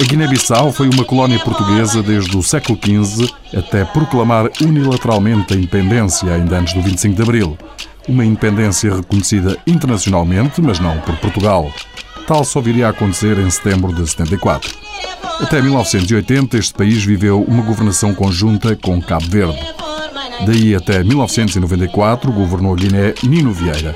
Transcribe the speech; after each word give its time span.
A 0.00 0.04
Guiné-Bissau 0.04 0.72
foi 0.72 0.88
uma 0.88 1.04
colónia 1.04 1.38
portuguesa 1.40 2.02
desde 2.02 2.36
o 2.36 2.42
século 2.42 2.78
XV 2.78 3.28
até 3.56 3.84
proclamar 3.84 4.48
unilateralmente 4.60 5.54
a 5.54 5.56
independência 5.56 6.32
ainda 6.32 6.58
antes 6.58 6.74
do 6.74 6.82
25 6.82 7.16
de 7.16 7.22
Abril. 7.22 7.58
Uma 8.08 8.24
independência 8.24 8.94
reconhecida 8.94 9.56
internacionalmente, 9.66 10.60
mas 10.60 10.78
não 10.78 10.98
por 11.00 11.16
Portugal. 11.18 11.70
Tal 12.26 12.44
só 12.44 12.60
viria 12.60 12.86
a 12.86 12.90
acontecer 12.90 13.38
em 13.38 13.50
setembro 13.50 13.92
de 13.92 14.06
74. 14.08 14.72
Até 15.40 15.60
1980, 15.60 16.58
este 16.58 16.74
país 16.74 17.04
viveu 17.04 17.42
uma 17.42 17.62
governação 17.62 18.14
conjunta 18.14 18.74
com 18.76 19.00
Cabo 19.00 19.26
Verde. 19.26 19.87
Daí 20.46 20.74
até 20.74 21.02
1994, 21.02 22.32
governou 22.32 22.74
Guiné 22.74 23.14
Nino 23.22 23.52
Vieira. 23.52 23.94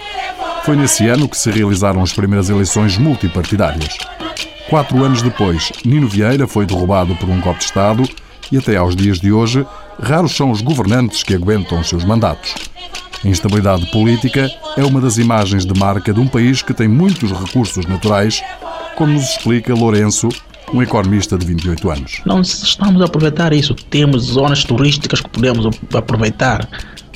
Foi 0.64 0.76
nesse 0.76 1.08
ano 1.08 1.28
que 1.28 1.36
se 1.36 1.50
realizaram 1.50 2.02
as 2.02 2.12
primeiras 2.12 2.50
eleições 2.50 2.98
multipartidárias. 2.98 3.96
Quatro 4.68 5.04
anos 5.04 5.22
depois, 5.22 5.72
Nino 5.84 6.08
Vieira 6.08 6.46
foi 6.46 6.66
derrubado 6.66 7.14
por 7.16 7.28
um 7.28 7.40
golpe 7.40 7.60
de 7.60 7.66
Estado 7.66 8.02
e 8.50 8.58
até 8.58 8.76
aos 8.76 8.94
dias 8.94 9.18
de 9.18 9.32
hoje, 9.32 9.66
raros 10.00 10.36
são 10.36 10.50
os 10.50 10.60
governantes 10.60 11.22
que 11.22 11.34
aguentam 11.34 11.80
os 11.80 11.88
seus 11.88 12.04
mandatos. 12.04 12.54
A 13.24 13.28
instabilidade 13.28 13.86
política 13.90 14.50
é 14.76 14.84
uma 14.84 15.00
das 15.00 15.16
imagens 15.16 15.64
de 15.64 15.78
marca 15.78 16.12
de 16.12 16.20
um 16.20 16.26
país 16.26 16.60
que 16.60 16.74
tem 16.74 16.88
muitos 16.88 17.30
recursos 17.30 17.86
naturais, 17.86 18.42
como 18.96 19.12
nos 19.12 19.30
explica 19.30 19.74
Lourenço, 19.74 20.28
um 20.72 20.82
economista 20.82 21.36
de 21.36 21.46
28 21.46 21.90
anos. 21.90 22.20
Não 22.24 22.40
estamos 22.40 23.00
a 23.02 23.04
aproveitar 23.04 23.52
isso. 23.52 23.74
Temos 23.74 24.24
zonas 24.24 24.64
turísticas 24.64 25.20
que 25.20 25.28
podemos 25.28 25.68
aproveitar 25.92 26.68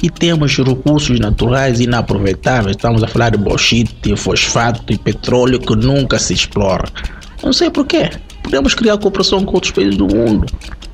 e 0.03 0.11
temos 0.11 0.57
recursos 0.57 1.19
naturais 1.19 1.81
inaproveitáveis. 1.81 2.77
Estamos 2.77 3.03
a 3.03 3.09
falar 3.09 3.31
de 3.31 3.39
bauxite, 3.39 4.15
fosfato 4.17 4.93
e 4.93 4.99
petróleo 4.99 5.59
que 5.59 5.75
nunca 5.75 6.19
se 6.19 6.35
explora. 6.35 6.85
Não 7.43 7.53
sei 7.53 7.71
porquê. 7.71 8.11
Podemos 8.43 8.75
criar 8.75 8.99
cooperação 8.99 9.45
com 9.45 9.55
outros 9.55 9.73
países 9.73 9.97
do 9.97 10.07
mundo 10.07 10.47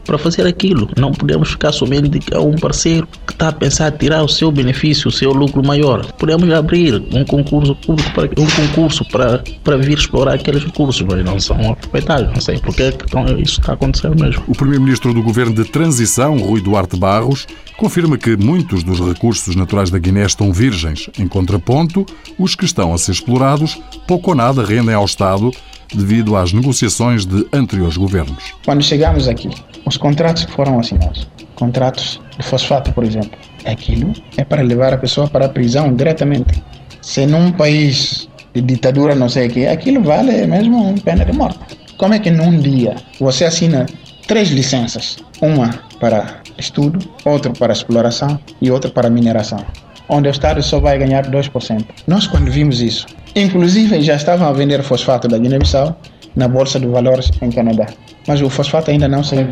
para 0.04 0.18
fazer 0.18 0.46
aquilo. 0.46 0.88
Não 0.96 1.12
podemos 1.12 1.50
ficar 1.50 1.72
somente 1.72 2.20
a 2.34 2.40
um 2.40 2.56
parceiro 2.56 3.06
que 3.26 3.32
está 3.32 3.48
a 3.48 3.52
pensar 3.52 3.90
tirar 3.92 4.22
o 4.22 4.28
seu 4.28 4.50
benefício, 4.50 5.08
o 5.08 5.12
seu 5.12 5.32
lucro 5.32 5.64
maior. 5.64 6.04
Podemos 6.12 6.50
abrir 6.52 7.02
um 7.12 7.24
concurso 7.24 7.74
público 7.76 8.10
para 8.12 8.28
um 8.40 8.46
concurso 8.46 9.04
para, 9.06 9.42
para 9.62 9.76
vir 9.76 9.98
explorar 9.98 10.34
aqueles 10.34 10.64
recursos, 10.64 11.02
mas 11.02 11.24
não 11.24 11.38
são 11.38 11.72
aproveitados. 11.72 12.32
Não 12.32 12.40
sei 12.40 12.58
porque 12.58 12.88
então, 12.88 13.26
isso 13.38 13.60
está 13.60 13.74
acontecendo 13.74 14.20
mesmo. 14.20 14.42
O 14.48 14.54
primeiro-ministro 14.54 15.12
do 15.12 15.22
governo 15.22 15.54
de 15.54 15.64
transição, 15.64 16.38
Rui 16.38 16.60
Duarte 16.60 16.96
Barros, 16.96 17.46
confirma 17.76 18.16
que 18.16 18.36
muitos 18.36 18.82
dos 18.82 19.00
recursos 19.00 19.56
naturais 19.56 19.90
da 19.90 19.98
Guiné 19.98 20.24
estão 20.24 20.52
virgens. 20.52 21.08
Em 21.18 21.26
contraponto, 21.26 22.06
os 22.38 22.54
que 22.54 22.64
estão 22.64 22.94
a 22.94 22.98
ser 22.98 23.12
explorados 23.12 23.80
pouco 24.06 24.30
ou 24.30 24.36
nada 24.36 24.64
rendem 24.64 24.94
ao 24.94 25.04
Estado 25.04 25.50
devido 25.94 26.36
às 26.36 26.52
negociações 26.52 27.26
de 27.26 27.46
anteriores 27.52 27.96
governos. 27.96 28.54
Quando 28.64 28.82
chegamos 28.82 29.28
aqui, 29.28 29.50
os 29.86 29.96
contratos 29.96 30.44
que 30.44 30.52
foram 30.52 30.78
assinados, 30.78 31.28
contratos 31.54 32.20
de 32.38 32.44
fosfato, 32.44 32.92
por 32.92 33.04
exemplo, 33.04 33.38
aquilo 33.64 34.12
é 34.36 34.44
para 34.44 34.62
levar 34.62 34.92
a 34.92 34.98
pessoa 34.98 35.28
para 35.28 35.46
a 35.46 35.48
prisão 35.48 35.94
diretamente. 35.94 36.62
Se 37.00 37.26
num 37.26 37.52
país 37.52 38.28
de 38.54 38.60
ditadura, 38.60 39.14
não 39.14 39.28
sei 39.28 39.48
o 39.48 39.50
que, 39.50 39.66
aquilo 39.66 40.02
vale 40.02 40.46
mesmo 40.46 40.90
uma 40.90 41.00
pena 41.00 41.24
de 41.24 41.32
morte. 41.32 41.58
Como 41.96 42.14
é 42.14 42.18
que 42.18 42.30
num 42.30 42.58
dia 42.58 42.96
você 43.20 43.44
assina 43.44 43.86
três 44.26 44.50
licenças, 44.50 45.18
uma 45.40 45.70
para 46.00 46.40
estudo, 46.58 46.98
outra 47.24 47.52
para 47.52 47.72
exploração 47.72 48.38
e 48.60 48.70
outra 48.70 48.90
para 48.90 49.10
mineração, 49.10 49.64
onde 50.12 50.28
o 50.28 50.30
Estado 50.30 50.62
só 50.62 50.78
vai 50.78 50.98
ganhar 50.98 51.26
2%. 51.26 51.84
Nós, 52.06 52.26
quando 52.26 52.50
vimos 52.50 52.80
isso, 52.80 53.06
inclusive 53.34 54.00
já 54.02 54.14
estavam 54.14 54.46
a 54.46 54.52
vender 54.52 54.82
fosfato 54.82 55.26
da 55.26 55.38
Guiné-Bissau 55.38 55.96
na 56.36 56.46
Bolsa 56.46 56.78
de 56.78 56.86
Valores 56.86 57.30
em 57.40 57.50
Canadá, 57.50 57.86
mas 58.28 58.40
o 58.42 58.50
fosfato 58.50 58.90
ainda 58.90 59.08
não 59.08 59.24
saiu. 59.24 59.48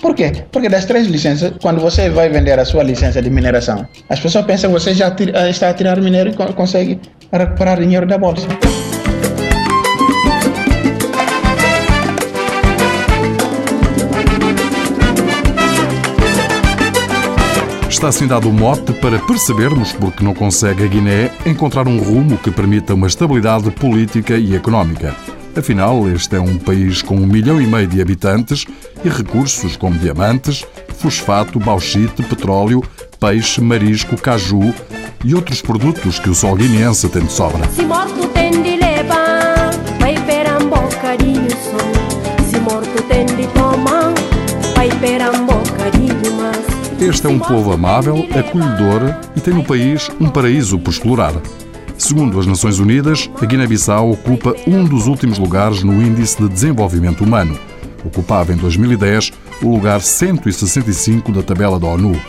Por 0.00 0.16
quê? 0.16 0.32
Porque 0.50 0.68
das 0.68 0.84
três 0.84 1.06
licenças, 1.06 1.52
quando 1.62 1.80
você 1.80 2.10
vai 2.10 2.28
vender 2.28 2.58
a 2.58 2.64
sua 2.64 2.82
licença 2.82 3.22
de 3.22 3.30
mineração, 3.30 3.86
as 4.08 4.18
pessoas 4.18 4.44
pensam 4.44 4.72
que 4.72 4.80
você 4.80 4.92
já 4.92 5.14
está 5.48 5.70
a 5.70 5.74
tirar 5.74 6.00
minério 6.00 6.32
e 6.32 6.52
consegue 6.52 7.00
recuperar 7.32 7.78
dinheiro 7.78 8.04
da 8.04 8.18
bolsa. 8.18 8.48
Está 18.02 18.08
assim 18.08 18.26
dado 18.26 18.48
o 18.48 18.52
mote 18.52 18.92
para 18.94 19.16
percebermos 19.20 19.92
porque 19.92 20.24
não 20.24 20.34
consegue 20.34 20.82
a 20.82 20.88
Guiné 20.88 21.30
encontrar 21.46 21.86
um 21.86 22.02
rumo 22.02 22.36
que 22.36 22.50
permita 22.50 22.94
uma 22.94 23.06
estabilidade 23.06 23.70
política 23.70 24.36
e 24.36 24.56
económica. 24.56 25.14
Afinal, 25.56 26.08
este 26.08 26.34
é 26.34 26.40
um 26.40 26.58
país 26.58 27.00
com 27.00 27.14
um 27.14 27.24
milhão 27.24 27.62
e 27.62 27.66
meio 27.68 27.86
de 27.86 28.02
habitantes 28.02 28.66
e 29.04 29.08
recursos 29.08 29.76
como 29.76 29.96
diamantes, 30.00 30.66
fosfato, 30.98 31.60
bauxite, 31.60 32.24
petróleo, 32.24 32.82
peixe, 33.20 33.60
marisco, 33.60 34.20
caju 34.20 34.74
e 35.24 35.32
outros 35.32 35.62
produtos 35.62 36.18
que 36.18 36.28
o 36.28 36.34
sol 36.34 36.56
guineense 36.56 37.08
tem 37.08 37.24
de 37.24 37.32
sobra. 37.32 37.62
Este 47.22 47.32
é 47.32 47.36
um 47.36 47.38
povo 47.38 47.72
amável, 47.72 48.26
acolhedor 48.36 49.14
e 49.36 49.40
tem 49.40 49.54
no 49.54 49.62
país 49.62 50.10
um 50.18 50.28
paraíso 50.28 50.76
por 50.76 50.90
explorar. 50.90 51.32
Segundo 51.96 52.40
as 52.40 52.46
Nações 52.46 52.80
Unidas, 52.80 53.30
a 53.40 53.46
Guiné-Bissau 53.46 54.10
ocupa 54.10 54.56
um 54.66 54.84
dos 54.84 55.06
últimos 55.06 55.38
lugares 55.38 55.84
no 55.84 56.02
Índice 56.02 56.42
de 56.42 56.48
Desenvolvimento 56.48 57.22
Humano. 57.22 57.56
Ocupava 58.04 58.52
em 58.52 58.56
2010 58.56 59.30
o 59.62 59.70
lugar 59.70 60.00
165 60.00 61.30
da 61.30 61.44
tabela 61.44 61.78
da 61.78 61.86
ONU. 61.86 62.20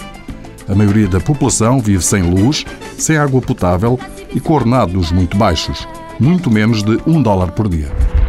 A 0.69 0.75
maioria 0.75 1.07
da 1.07 1.19
população 1.19 1.79
vive 1.79 2.03
sem 2.03 2.21
luz, 2.21 2.63
sem 2.95 3.17
água 3.17 3.41
potável 3.41 3.99
e 4.31 4.39
com 4.39 4.53
ordenados 4.53 5.11
muito 5.11 5.35
baixos, 5.35 5.87
muito 6.19 6.51
menos 6.51 6.83
de 6.83 6.99
um 7.07 7.19
dólar 7.19 7.51
por 7.53 7.67
dia. 7.67 7.87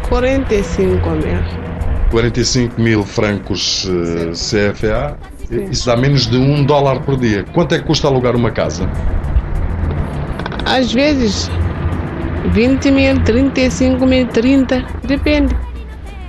45 0.09 1.09
mil. 1.11 1.65
45 2.09 2.81
mil 2.81 3.03
francos 3.03 3.87
eh, 3.87 4.31
CFA. 4.31 5.34
Isso 5.49 5.85
dá 5.85 5.95
menos 5.95 6.27
de 6.27 6.37
um 6.37 6.63
dólar 6.63 7.01
por 7.01 7.17
dia. 7.17 7.43
Quanto 7.53 7.75
é 7.75 7.79
que 7.79 7.85
custa 7.85 8.07
alugar 8.07 8.35
uma 8.35 8.51
casa? 8.51 8.89
Às 10.65 10.91
vezes 10.91 11.49
20 12.51 12.91
mil, 12.91 13.23
35 13.23 14.05
mil, 14.05 14.27
30, 14.27 14.83
depende. 15.03 15.55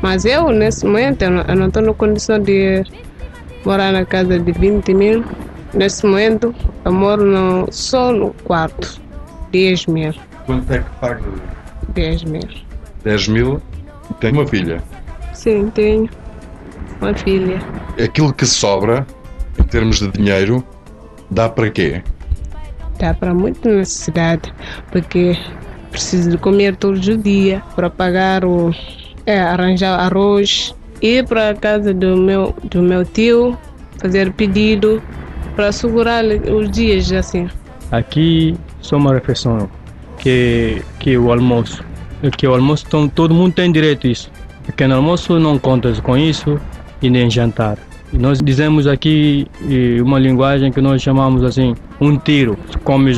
Mas 0.03 0.25
eu, 0.25 0.51
nesse 0.51 0.85
momento, 0.85 1.23
eu 1.23 1.57
não 1.57 1.69
estou 1.69 1.83
na 1.83 1.95
condição 1.95 2.39
de 2.39 2.85
morar 3.65 3.93
na 3.93 4.05
casa 4.05 4.39
de 4.39 4.53
20 4.53 4.95
mil. 4.95 5.25
Nesse 5.75 6.07
momento, 6.07 6.55
eu 6.85 6.93
moro 6.93 7.25
no, 7.25 7.67
só 7.73 8.13
no 8.13 8.31
quarto, 8.45 9.01
10 9.53 9.87
mil. 9.87 10.15
Quanto 10.47 10.73
é 10.73 10.79
que 10.79 10.91
paga? 11.01 11.23
10 11.89 12.25
mil. 12.25 12.49
10 13.03 13.29
mil? 13.29 13.63
Tem 14.21 14.33
uma 14.33 14.47
filha? 14.47 14.83
Sim, 15.33 15.71
tenho 15.75 16.09
uma 17.01 17.13
filha. 17.15 17.61
Aquilo 18.03 18.33
que 18.33 18.45
sobra, 18.45 19.07
em 19.59 19.63
termos 19.65 20.01
de 20.01 20.09
dinheiro, 20.09 20.65
dá 21.31 21.49
para 21.49 21.71
quê? 21.71 22.03
Dá 22.99 23.15
para 23.15 23.33
muita 23.35 23.71
necessidade, 23.71 24.53
porque 24.91 25.37
preciso 25.91 26.31
de 26.31 26.39
comer 26.39 26.77
todos 26.77 27.07
os 27.07 27.23
dias 27.23 27.63
para 27.75 27.89
pagar 27.89 28.45
o. 28.45 28.71
É, 29.25 29.41
arranjar 29.41 29.99
arroz, 29.99 30.75
ir 31.03 31.27
para 31.27 31.51
a 31.51 31.55
casa 31.55 31.93
do 31.93 32.17
meu, 32.17 32.55
do 32.71 32.81
meu 32.81 33.05
tio, 33.05 33.59
fazer 33.99 34.33
pedido 34.33 35.03
para 35.57 35.73
segurar 35.73 36.25
os 36.25 36.71
dias 36.71 37.11
assim. 37.13 37.49
Aqui 37.91 38.57
só 38.81 38.97
uma 38.97 39.15
refeição, 39.15 39.69
que, 40.19 40.83
que 41.01 41.17
o 41.17 41.33
almoço. 41.33 41.85
Que 42.37 42.47
o 42.47 42.55
almoço 42.55 42.87
todo 43.15 43.35
mundo 43.35 43.55
tem 43.55 43.73
direito 43.73 44.07
a 44.07 44.11
isso. 44.11 44.31
Pequeno 44.65 44.97
almoço 44.97 45.39
não 45.39 45.59
conta 45.59 45.93
com 46.03 46.17
isso, 46.17 46.61
e 47.03 47.11
nem 47.11 47.31
jantar. 47.31 47.79
E 48.13 48.19
nós 48.19 48.39
dizemos 48.39 48.87
aqui 48.87 49.47
uma 50.01 50.19
linguagem 50.19 50.71
que 50.71 50.81
nós 50.81 51.03
chamamos 51.03 51.43
assim, 51.43 51.75
um 52.01 52.17
tiro. 52.17 52.57
Se 52.71 52.79
come, 52.79 53.13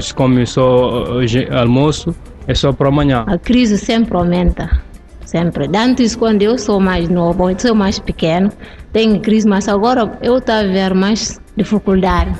se 0.00 0.14
come 0.14 0.46
só 0.46 1.04
almoço, 1.52 2.14
é 2.46 2.54
só 2.54 2.72
para 2.72 2.88
amanhã. 2.88 3.24
A 3.26 3.36
crise 3.38 3.76
sempre 3.76 4.16
aumenta, 4.16 4.80
sempre. 5.24 5.68
Antes, 5.76 6.16
quando 6.16 6.42
eu 6.42 6.58
sou 6.58 6.80
mais 6.80 7.08
novo, 7.08 7.50
eu 7.50 7.58
sou 7.58 7.74
mais 7.74 7.98
pequeno, 7.98 8.50
tenho 8.92 9.20
crise, 9.20 9.46
mas 9.46 9.68
agora 9.68 10.18
eu 10.22 10.38
estou 10.38 10.54
a 10.54 10.62
ver 10.62 10.94
mais 10.94 11.40
dificuldade. 11.56 12.32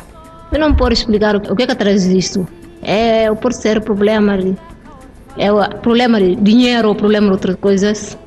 Eu 0.50 0.58
não 0.58 0.74
posso 0.74 0.92
explicar 0.92 1.36
o 1.36 1.40
que 1.54 1.62
é 1.62 1.66
que 1.66 1.74
traz 1.74 2.06
isso. 2.06 2.48
É 2.82 3.32
por 3.34 3.52
ser 3.52 3.82
problema 3.82 4.38
de, 4.38 4.56
é 5.36 5.52
problema 5.82 6.18
de 6.18 6.34
dinheiro 6.36 6.88
ou 6.88 6.94
problema 6.94 7.26
de 7.26 7.32
outras 7.32 7.56
coisas 7.56 8.18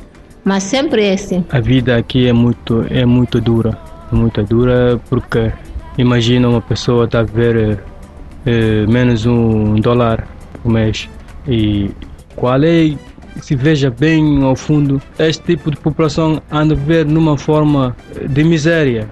mas 0.43 0.63
sempre 0.63 1.05
é 1.05 1.13
assim. 1.13 1.43
A 1.49 1.59
vida 1.59 1.95
aqui 1.97 2.27
é 2.27 2.33
muito, 2.33 2.85
é 2.89 3.05
muito 3.05 3.39
dura, 3.39 3.77
é 4.11 4.15
muito 4.15 4.43
dura 4.43 4.99
porque 5.09 5.51
imagina 5.97 6.49
uma 6.49 6.61
pessoa 6.61 7.07
tá 7.07 7.19
a 7.19 7.23
ver 7.23 7.79
eh, 8.45 8.85
menos 8.87 9.25
um 9.25 9.75
dólar 9.75 10.27
por 10.61 10.71
mês. 10.71 11.09
E 11.47 11.91
qual 12.35 12.63
é, 12.63 12.93
se 13.41 13.55
veja 13.55 13.89
bem 13.89 14.43
ao 14.43 14.55
fundo, 14.55 15.01
este 15.19 15.43
tipo 15.43 15.71
de 15.71 15.77
população 15.77 16.41
anda 16.51 16.73
a 16.73 16.77
viver 16.77 17.05
numa 17.05 17.37
forma 17.37 17.95
de 18.29 18.43
miséria. 18.43 19.09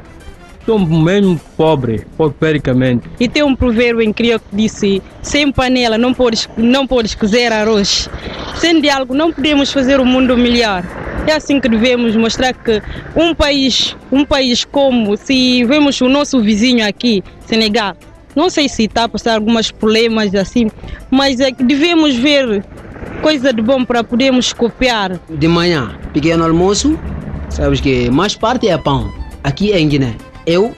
São 0.65 0.77
mesmo 0.77 1.41
pobre, 1.57 2.05
paupericamente. 2.15 3.09
E 3.19 3.27
tem 3.27 3.41
um 3.41 3.55
provérbio 3.55 4.01
em 4.01 4.13
crioulo 4.13 4.41
que 4.49 4.55
disse: 4.55 5.01
sem 5.21 5.51
panela 5.51 5.97
não 5.97 6.13
podes, 6.13 6.47
não 6.55 6.85
podes 6.85 7.15
cozer 7.15 7.51
arroz. 7.51 8.07
Sem 8.55 8.79
diálogo 8.79 9.13
não 9.13 9.33
podemos 9.33 9.71
fazer 9.71 9.99
o 9.99 10.05
mundo 10.05 10.37
melhor. 10.37 10.83
É 11.27 11.33
assim 11.33 11.59
que 11.59 11.69
devemos 11.69 12.15
mostrar 12.15 12.53
que 12.53 12.81
um 13.15 13.33
país, 13.33 13.95
um 14.11 14.25
país 14.25 14.65
como 14.65 15.15
se 15.15 15.63
vemos 15.65 16.01
o 16.01 16.09
nosso 16.09 16.41
vizinho 16.41 16.85
aqui, 16.85 17.23
Senegal, 17.45 17.95
não 18.35 18.49
sei 18.49 18.67
se 18.67 18.83
está 18.83 19.03
a 19.03 19.09
passar 19.09 19.35
alguns 19.35 19.71
problemas 19.71 20.33
assim, 20.33 20.69
mas 21.09 21.39
é 21.39 21.51
que 21.51 21.63
devemos 21.63 22.15
ver 22.15 22.63
coisa 23.21 23.53
de 23.53 23.61
bom 23.61 23.85
para 23.85 24.03
podermos 24.03 24.51
copiar. 24.51 25.19
De 25.29 25.47
manhã, 25.47 25.95
pequeno 26.11 26.43
almoço, 26.43 26.97
sabes 27.49 27.79
que 27.79 28.09
mais 28.09 28.35
parte 28.35 28.67
é 28.67 28.77
pão. 28.77 29.11
Aqui 29.43 29.71
em 29.71 29.87
Guiné, 29.87 30.15
eu 30.45 30.75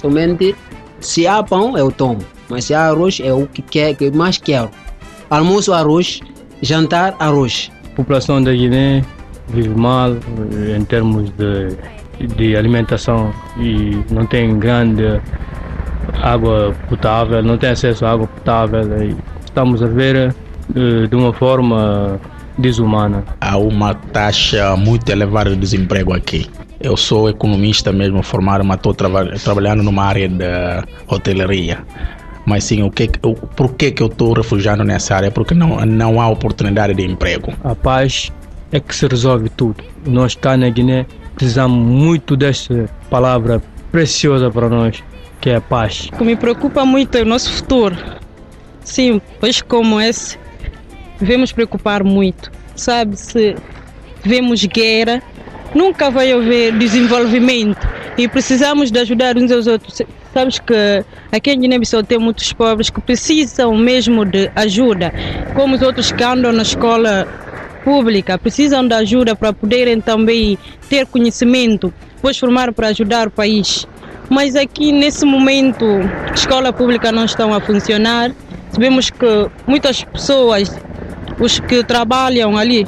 somente 0.00 0.54
se 1.00 1.26
há 1.26 1.42
pão 1.42 1.76
eu 1.78 1.90
tomo, 1.92 2.24
mas 2.48 2.64
se 2.64 2.74
há 2.74 2.88
arroz 2.88 3.20
é 3.22 3.32
o 3.32 3.46
que, 3.46 3.62
quer, 3.62 3.94
que 3.94 4.10
mais 4.10 4.38
quero. 4.38 4.70
Almoço 5.30 5.72
arroz, 5.72 6.20
jantar 6.62 7.14
arroz. 7.18 7.70
A 7.84 7.96
população 7.96 8.42
da 8.42 8.52
Guiné 8.52 9.04
vive 9.48 9.70
mal 9.70 10.12
eh, 10.12 10.76
em 10.76 10.84
termos 10.84 11.30
de, 11.30 11.76
de 12.36 12.56
alimentação 12.56 13.32
e 13.58 13.98
não 14.10 14.26
tem 14.26 14.58
grande 14.58 15.20
água 16.22 16.74
potável, 16.88 17.42
não 17.42 17.56
tem 17.58 17.70
acesso 17.70 18.04
à 18.04 18.12
água 18.12 18.26
potável. 18.26 19.02
E 19.02 19.16
estamos 19.44 19.82
a 19.82 19.86
ver 19.86 20.34
eh, 20.74 21.06
de 21.06 21.16
uma 21.16 21.32
forma 21.32 22.20
desumana. 22.58 23.24
Há 23.40 23.56
uma 23.56 23.94
taxa 23.94 24.76
muito 24.76 25.10
elevada 25.10 25.50
de 25.50 25.56
desemprego 25.56 26.12
aqui. 26.12 26.48
Eu 26.80 26.96
sou 26.96 27.28
economista 27.28 27.92
mesmo, 27.92 28.22
formado, 28.22 28.64
mas 28.64 28.76
estou 28.76 28.92
traba 28.94 29.26
trabalhando 29.42 29.82
numa 29.82 30.04
área 30.04 30.28
da 30.28 30.84
hotelaria. 31.08 31.78
Mas 32.46 32.64
sim, 32.64 32.82
o 32.82 32.90
que, 32.90 33.10
o, 33.22 33.34
por 33.34 33.74
que, 33.74 33.90
que 33.90 34.02
eu 34.02 34.08
estou 34.08 34.34
refugiando 34.34 34.84
nessa 34.84 35.16
área? 35.16 35.30
Porque 35.30 35.54
não, 35.54 35.84
não 35.86 36.20
há 36.20 36.28
oportunidade 36.28 36.92
de 36.92 37.02
emprego. 37.02 37.54
A 37.64 37.74
paz 37.74 38.30
é 38.74 38.80
que 38.80 38.94
se 38.94 39.06
resolve 39.06 39.48
tudo. 39.48 39.84
Nós 40.04 40.34
cá 40.34 40.56
na 40.56 40.68
Guiné 40.68 41.06
precisamos 41.36 41.78
muito 41.78 42.36
desta 42.36 42.90
palavra 43.08 43.62
preciosa 43.92 44.50
para 44.50 44.68
nós, 44.68 45.02
que 45.40 45.50
é 45.50 45.56
a 45.56 45.60
paz. 45.60 46.08
O 46.12 46.18
que 46.18 46.24
me 46.24 46.34
preocupa 46.34 46.84
muito 46.84 47.16
é 47.16 47.22
o 47.22 47.24
nosso 47.24 47.52
futuro. 47.52 47.96
Sim, 48.82 49.20
pois 49.38 49.62
como 49.62 50.00
esse, 50.00 50.36
devemos 51.20 51.52
preocupar 51.52 52.02
muito. 52.02 52.50
Sabe, 52.74 53.16
se 53.16 53.54
vemos 54.24 54.64
guerra, 54.64 55.22
nunca 55.72 56.10
vai 56.10 56.32
haver 56.32 56.76
desenvolvimento 56.76 57.88
e 58.18 58.26
precisamos 58.26 58.90
de 58.90 58.98
ajudar 58.98 59.36
uns 59.36 59.52
aos 59.52 59.68
outros. 59.68 60.02
Sabes 60.32 60.58
que 60.58 61.04
aqui 61.30 61.52
em 61.52 61.60
Guiné-Bissau 61.60 62.02
tem 62.02 62.18
muitos 62.18 62.52
pobres 62.52 62.90
que 62.90 63.00
precisam 63.00 63.76
mesmo 63.76 64.24
de 64.24 64.50
ajuda, 64.56 65.14
como 65.54 65.76
os 65.76 65.82
outros 65.82 66.10
que 66.10 66.24
andam 66.24 66.52
na 66.52 66.62
escola 66.62 67.43
pública, 67.84 68.38
precisam 68.38 68.86
de 68.86 68.94
ajuda 68.94 69.36
para 69.36 69.52
poderem 69.52 70.00
também 70.00 70.58
ter 70.88 71.06
conhecimento, 71.06 71.92
depois 72.16 72.38
formar 72.38 72.72
para 72.72 72.88
ajudar 72.88 73.28
o 73.28 73.30
país. 73.30 73.86
Mas 74.30 74.56
aqui 74.56 74.90
nesse 74.90 75.26
momento, 75.26 75.84
escola 76.34 76.72
pública 76.72 77.12
não 77.12 77.26
estão 77.26 77.52
a 77.52 77.60
funcionar. 77.60 78.32
Sabemos 78.70 79.10
que 79.10 79.50
muitas 79.66 80.02
pessoas, 80.02 80.74
os 81.38 81.60
que 81.60 81.84
trabalham 81.84 82.56
ali, 82.56 82.86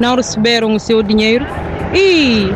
não 0.00 0.16
receberam 0.16 0.74
o 0.74 0.80
seu 0.80 1.02
dinheiro 1.02 1.46
e, 1.94 2.48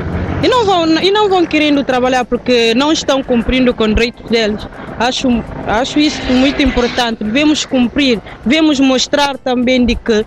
e, 0.43 0.49
não, 0.49 0.65
vão, 0.65 0.87
e 1.03 1.11
não 1.11 1.29
vão 1.29 1.45
querendo 1.45 1.85
trabalhar 1.85 2.25
porque 2.25 2.75
não 2.75 2.91
estão 2.91 3.23
cumprindo 3.23 3.75
com 3.75 3.85
os 3.85 3.95
direitos 3.95 4.29
deles. 4.31 4.67
Acho, 4.99 5.29
acho 5.67 5.99
isso 5.99 6.21
muito 6.33 6.63
importante. 6.63 7.23
Devemos 7.23 7.67
cumprir, 7.67 8.21
devemos 8.45 8.81
mostrar 8.81 9.37
também 9.37 9.85
de 9.85 9.95
que 9.95 10.25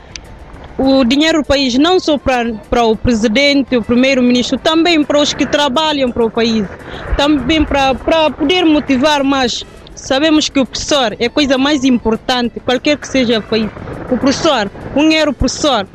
o 0.78 1.04
dinheiro 1.04 1.42
do 1.42 1.46
país 1.46 1.78
não 1.78 2.00
só 2.00 2.18
para, 2.18 2.54
para 2.70 2.84
o 2.84 2.96
presidente, 2.96 3.76
o 3.76 3.82
primeiro-ministro, 3.82 4.58
também 4.58 5.04
para 5.04 5.20
os 5.20 5.34
que 5.34 5.46
trabalham 5.46 6.12
para 6.12 6.26
o 6.26 6.30
país, 6.30 6.66
também 7.16 7.64
para, 7.64 7.96
para 7.96 8.30
poder 8.30 8.64
motivar 8.64 9.24
mais. 9.24 9.66
Sabemos 9.96 10.48
que 10.48 10.60
o 10.60 10.66
professor 10.66 11.16
é 11.20 11.26
a 11.26 11.30
coisa 11.30 11.58
mais 11.58 11.84
importante, 11.84 12.60
qualquer 12.60 12.98
que 12.98 13.08
seja 13.08 13.40
o 13.40 13.42
país. 13.42 13.70
O 14.12 14.18
professor, 14.18 14.70
um 14.96 15.12
euro 15.12 15.34
professor, 15.34 15.88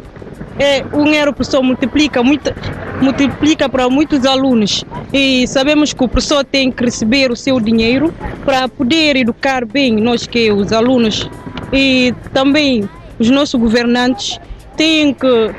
é, 0.58 0.84
um 0.92 1.06
euro 1.06 1.32
professor 1.32 1.62
multiplica, 1.62 2.20
muito, 2.20 2.52
multiplica 3.00 3.68
para 3.68 3.88
muitos 3.88 4.26
alunos. 4.26 4.84
E 5.12 5.46
sabemos 5.46 5.92
que 5.92 6.02
o 6.02 6.08
professor 6.08 6.44
tem 6.44 6.72
que 6.72 6.84
receber 6.84 7.30
o 7.30 7.36
seu 7.36 7.60
dinheiro 7.60 8.12
para 8.44 8.68
poder 8.68 9.16
educar 9.16 9.64
bem 9.64 9.94
nós 9.94 10.26
que 10.26 10.50
os 10.50 10.72
alunos 10.72 11.30
e 11.72 12.12
também 12.32 12.88
os 13.20 13.30
nossos 13.30 13.58
governantes 13.58 14.40
têm 14.76 15.14
que 15.14 15.50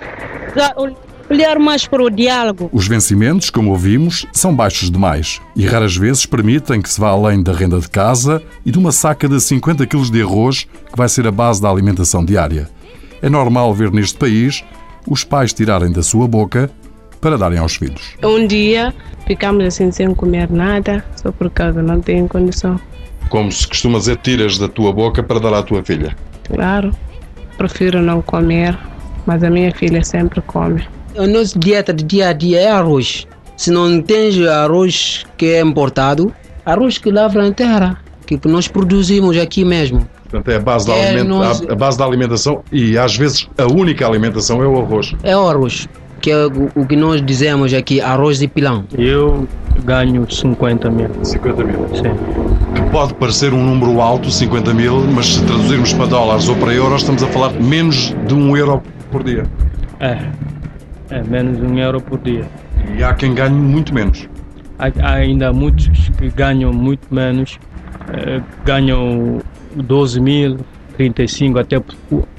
olhar 1.29 1.57
mais 1.59 1.87
para 1.87 2.03
o 2.03 2.09
diálogo. 2.09 2.69
Os 2.71 2.87
vencimentos, 2.87 3.49
como 3.49 3.71
ouvimos, 3.71 4.25
são 4.31 4.55
baixos 4.55 4.91
demais 4.91 5.41
e 5.55 5.65
raras 5.65 5.95
vezes 5.95 6.25
permitem 6.25 6.81
que 6.81 6.89
se 6.89 6.99
vá 6.99 7.09
além 7.09 7.41
da 7.41 7.53
renda 7.53 7.79
de 7.79 7.89
casa 7.89 8.41
e 8.65 8.71
de 8.71 8.77
uma 8.77 8.91
saca 8.91 9.27
de 9.27 9.39
50 9.39 9.85
kg 9.87 10.11
de 10.11 10.21
arroz 10.21 10.63
que 10.63 10.97
vai 10.97 11.09
ser 11.09 11.27
a 11.27 11.31
base 11.31 11.61
da 11.61 11.69
alimentação 11.69 12.23
diária. 12.23 12.69
É 13.21 13.29
normal 13.29 13.73
ver 13.73 13.91
neste 13.91 14.17
país 14.17 14.63
os 15.09 15.23
pais 15.23 15.53
tirarem 15.53 15.91
da 15.91 16.03
sua 16.03 16.27
boca 16.27 16.69
para 17.19 17.37
darem 17.37 17.57
aos 17.57 17.75
filhos. 17.75 18.15
Um 18.21 18.45
dia 18.45 18.93
ficamos 19.25 19.63
assim 19.65 19.91
sem 19.91 20.13
comer 20.13 20.51
nada, 20.51 21.03
só 21.15 21.31
por 21.31 21.49
causa 21.49 21.81
não 21.81 22.01
tem 22.01 22.27
condição. 22.27 22.79
Como 23.29 23.51
se 23.51 23.65
costuma 23.65 23.97
dizer, 23.97 24.17
tiras 24.17 24.57
da 24.57 24.67
tua 24.67 24.91
boca 24.91 25.23
para 25.23 25.39
dar 25.39 25.53
à 25.53 25.63
tua 25.63 25.83
filha. 25.83 26.15
Claro, 26.43 26.91
prefiro 27.57 28.01
não 28.01 28.21
comer, 28.21 28.77
mas 29.25 29.43
a 29.43 29.49
minha 29.49 29.71
filha 29.71 30.03
sempre 30.03 30.41
come. 30.41 30.83
A 31.17 31.27
nossa 31.27 31.57
dieta 31.57 31.93
de 31.93 32.03
dia 32.03 32.29
a 32.29 32.33
dia 32.33 32.59
é 32.59 32.71
arroz. 32.71 33.27
Se 33.55 33.71
não 33.71 34.01
tens 34.01 34.39
arroz 34.45 35.25
que 35.37 35.45
é 35.45 35.61
importado, 35.61 36.33
arroz 36.65 36.97
que 36.97 37.11
lavra 37.11 37.43
na 37.43 37.51
terra, 37.51 37.99
que 38.25 38.39
nós 38.47 38.67
produzimos 38.67 39.37
aqui 39.37 39.63
mesmo. 39.63 40.07
Portanto, 40.23 40.49
é 40.49 40.55
a 40.55 40.59
base, 40.59 40.87
da, 40.87 40.93
é 40.93 41.09
aliment... 41.09 41.27
nós... 41.27 41.61
a 41.69 41.75
base 41.75 41.97
da 41.97 42.05
alimentação 42.05 42.63
e 42.71 42.97
às 42.97 43.15
vezes 43.15 43.47
a 43.57 43.67
única 43.67 44.07
alimentação 44.07 44.63
é 44.63 44.67
o 44.67 44.79
arroz. 44.79 45.13
É 45.21 45.37
o 45.37 45.47
arroz, 45.47 45.87
que 46.19 46.31
é 46.31 46.45
o, 46.45 46.85
que 46.87 46.95
nós 46.95 47.23
dizemos 47.23 47.71
aqui, 47.73 48.01
arroz 48.01 48.39
de 48.39 48.47
pilão. 48.47 48.85
Eu 48.97 49.47
ganho 49.83 50.25
50 50.29 50.89
mil. 50.89 51.09
50 51.21 51.63
mil? 51.63 51.87
Sim. 51.93 52.89
Pode 52.91 53.13
parecer 53.13 53.53
um 53.53 53.63
número 53.63 54.01
alto, 54.01 54.31
50 54.31 54.73
mil, 54.73 55.01
mas 55.01 55.35
se 55.35 55.43
traduzirmos 55.43 55.93
para 55.93 56.07
dólares 56.07 56.49
ou 56.49 56.55
para 56.55 56.73
euros, 56.73 57.01
estamos 57.01 57.21
a 57.21 57.27
falar 57.27 57.53
de 57.53 57.61
menos 57.61 58.15
de 58.25 58.33
um 58.33 58.57
euro 58.57 58.81
por 59.13 59.23
dia. 59.23 59.45
É, 59.99 60.17
é 61.11 61.23
menos 61.23 61.59
de 61.59 61.63
um 61.63 61.77
euro 61.77 62.01
por 62.01 62.19
dia. 62.19 62.45
E 62.97 63.03
há 63.03 63.13
quem 63.13 63.35
ganhe 63.35 63.55
muito 63.55 63.93
menos. 63.93 64.27
Há, 64.79 64.87
há 65.07 65.13
ainda 65.13 65.53
muitos 65.53 65.87
que 66.17 66.29
ganham 66.31 66.73
muito 66.73 67.13
menos, 67.13 67.59
eh, 68.11 68.41
ganham 68.65 69.39
12 69.75 70.19
mil, 70.19 70.57
35, 70.97 71.59
até 71.59 71.81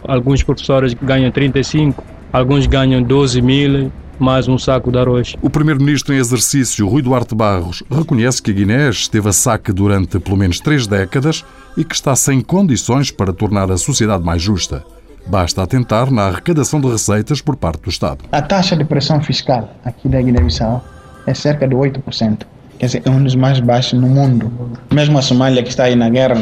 alguns 0.02 0.42
professores 0.42 0.94
ganham 0.94 1.30
35, 1.30 2.02
alguns 2.32 2.66
ganham 2.66 3.00
12 3.00 3.40
mil, 3.40 3.92
mais 4.18 4.48
um 4.48 4.58
saco 4.58 4.90
de 4.90 4.98
arroz. 4.98 5.36
O 5.40 5.48
primeiro-ministro 5.48 6.12
em 6.12 6.18
exercício, 6.18 6.88
Rui 6.88 7.02
Duarte 7.02 7.36
Barros, 7.36 7.84
reconhece 7.88 8.42
que 8.42 8.50
a 8.50 8.54
Guiné 8.54 8.90
esteve 8.90 9.28
a 9.28 9.32
saque 9.32 9.72
durante 9.72 10.18
pelo 10.18 10.36
menos 10.36 10.58
três 10.58 10.88
décadas 10.88 11.44
e 11.76 11.84
que 11.84 11.94
está 11.94 12.16
sem 12.16 12.40
condições 12.40 13.12
para 13.12 13.32
tornar 13.32 13.70
a 13.70 13.76
sociedade 13.76 14.24
mais 14.24 14.42
justa. 14.42 14.84
Basta 15.26 15.62
atentar 15.62 16.10
na 16.10 16.26
arrecadação 16.26 16.80
de 16.80 16.88
receitas 16.88 17.40
por 17.40 17.56
parte 17.56 17.82
do 17.82 17.88
Estado. 17.88 18.24
A 18.30 18.42
taxa 18.42 18.76
de 18.76 18.84
pressão 18.84 19.22
fiscal 19.22 19.70
aqui 19.84 20.08
da 20.08 20.20
Guiné-Bissau 20.20 20.84
é 21.26 21.32
cerca 21.32 21.66
de 21.66 21.74
8%. 21.74 22.42
Quer 22.78 22.86
dizer, 22.86 23.02
é 23.04 23.10
um 23.10 23.22
dos 23.22 23.34
mais 23.34 23.58
baixos 23.60 23.98
no 23.98 24.06
mundo. 24.06 24.52
Mesmo 24.92 25.16
a 25.16 25.22
Somália, 25.22 25.62
que 25.62 25.70
está 25.70 25.84
aí 25.84 25.96
na 25.96 26.10
guerra, 26.10 26.34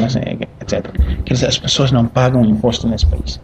etc. 0.61 0.87
Quer 1.25 1.35
dizer, 1.35 1.47
as 1.47 1.59
pessoas 1.59 1.93
não 1.93 2.07
pagam 2.07 2.45
imposto 2.45 2.89
nesse 2.89 3.07
país. 3.07 3.41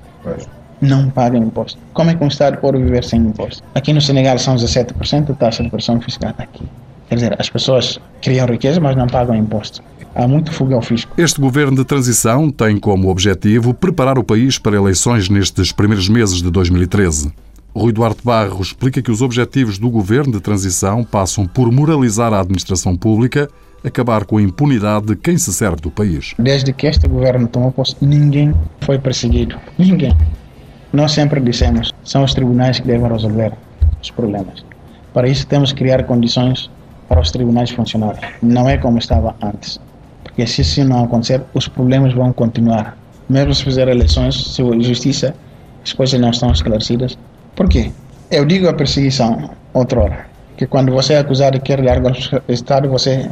Não 0.80 1.08
pagam 1.10 1.42
imposto. 1.42 1.78
Como 1.92 2.10
é 2.10 2.14
que 2.14 2.24
um 2.24 2.28
Estado 2.28 2.58
pode 2.58 2.78
viver 2.78 3.04
sem 3.04 3.20
imposto? 3.20 3.62
Aqui 3.74 3.92
no 3.92 4.00
Senegal 4.00 4.38
são 4.38 4.56
17% 4.56 5.30
a 5.30 5.34
taxa 5.34 5.62
de 5.62 5.70
pressão 5.70 6.00
fiscal. 6.00 6.34
Aqui. 6.38 6.64
Quer 7.08 7.14
dizer, 7.14 7.36
as 7.38 7.48
pessoas 7.48 8.00
criam 8.20 8.46
riqueza, 8.46 8.80
mas 8.80 8.96
não 8.96 9.06
pagam 9.06 9.36
imposto 9.36 9.82
há 10.18 10.26
muito 10.26 10.52
fuga 10.52 10.74
ao 10.74 10.82
fisco. 10.82 11.12
Este 11.16 11.40
governo 11.40 11.76
de 11.76 11.84
transição 11.84 12.50
tem 12.50 12.76
como 12.76 13.08
objetivo 13.08 13.72
preparar 13.72 14.18
o 14.18 14.24
país 14.24 14.58
para 14.58 14.76
eleições 14.76 15.28
nestes 15.28 15.70
primeiros 15.70 16.08
meses 16.08 16.42
de 16.42 16.50
2013. 16.50 17.32
Rui 17.74 17.92
Duarte 17.92 18.22
Barros 18.24 18.68
explica 18.68 19.00
que 19.00 19.12
os 19.12 19.22
objetivos 19.22 19.78
do 19.78 19.88
governo 19.88 20.32
de 20.32 20.40
transição 20.40 21.04
passam 21.04 21.46
por 21.46 21.70
moralizar 21.70 22.32
a 22.32 22.40
administração 22.40 22.96
pública, 22.96 23.48
acabar 23.84 24.24
com 24.24 24.38
a 24.38 24.42
impunidade 24.42 25.06
de 25.06 25.16
quem 25.16 25.38
se 25.38 25.52
serve 25.52 25.80
do 25.80 25.90
país. 25.90 26.34
Desde 26.36 26.72
que 26.72 26.88
este 26.88 27.06
governo 27.06 27.46
tomou 27.46 27.70
posse, 27.70 27.94
ninguém 28.00 28.52
foi 28.80 28.98
perseguido. 28.98 29.56
Ninguém. 29.78 30.16
Nós 30.92 31.12
sempre 31.12 31.40
dissemos, 31.40 31.92
são 32.02 32.24
os 32.24 32.34
tribunais 32.34 32.80
que 32.80 32.86
devem 32.88 33.08
resolver 33.08 33.52
os 34.02 34.10
problemas. 34.10 34.64
Para 35.14 35.28
isso 35.28 35.46
temos 35.46 35.72
que 35.72 35.78
criar 35.78 36.02
condições 36.04 36.68
para 37.08 37.20
os 37.20 37.30
tribunais 37.30 37.70
funcionarem. 37.70 38.20
Não 38.42 38.68
é 38.68 38.76
como 38.76 38.98
estava 38.98 39.36
antes. 39.40 39.78
Porque 40.38 40.52
se 40.52 40.60
isso 40.60 40.84
não 40.84 41.02
acontecer, 41.02 41.42
os 41.52 41.66
problemas 41.66 42.14
vão 42.14 42.32
continuar. 42.32 42.96
Mesmo 43.28 43.52
se 43.52 43.64
fizer 43.64 43.88
eleições, 43.88 44.54
se 44.54 44.62
a 44.62 44.80
justiça, 44.80 45.34
as 45.84 45.92
coisas 45.92 46.20
não 46.20 46.30
estão 46.30 46.52
esclarecidas. 46.52 47.18
Por 47.56 47.68
quê? 47.68 47.90
Eu 48.30 48.44
digo 48.44 48.68
a 48.68 48.72
perseguição, 48.72 49.50
outrora, 49.74 50.26
que 50.56 50.64
quando 50.64 50.92
você 50.92 51.14
é 51.14 51.18
acusado 51.18 51.58
de 51.58 51.64
querer 51.64 51.82
largar 51.82 52.12
o 52.12 52.52
Estado, 52.52 52.88
você 52.88 53.28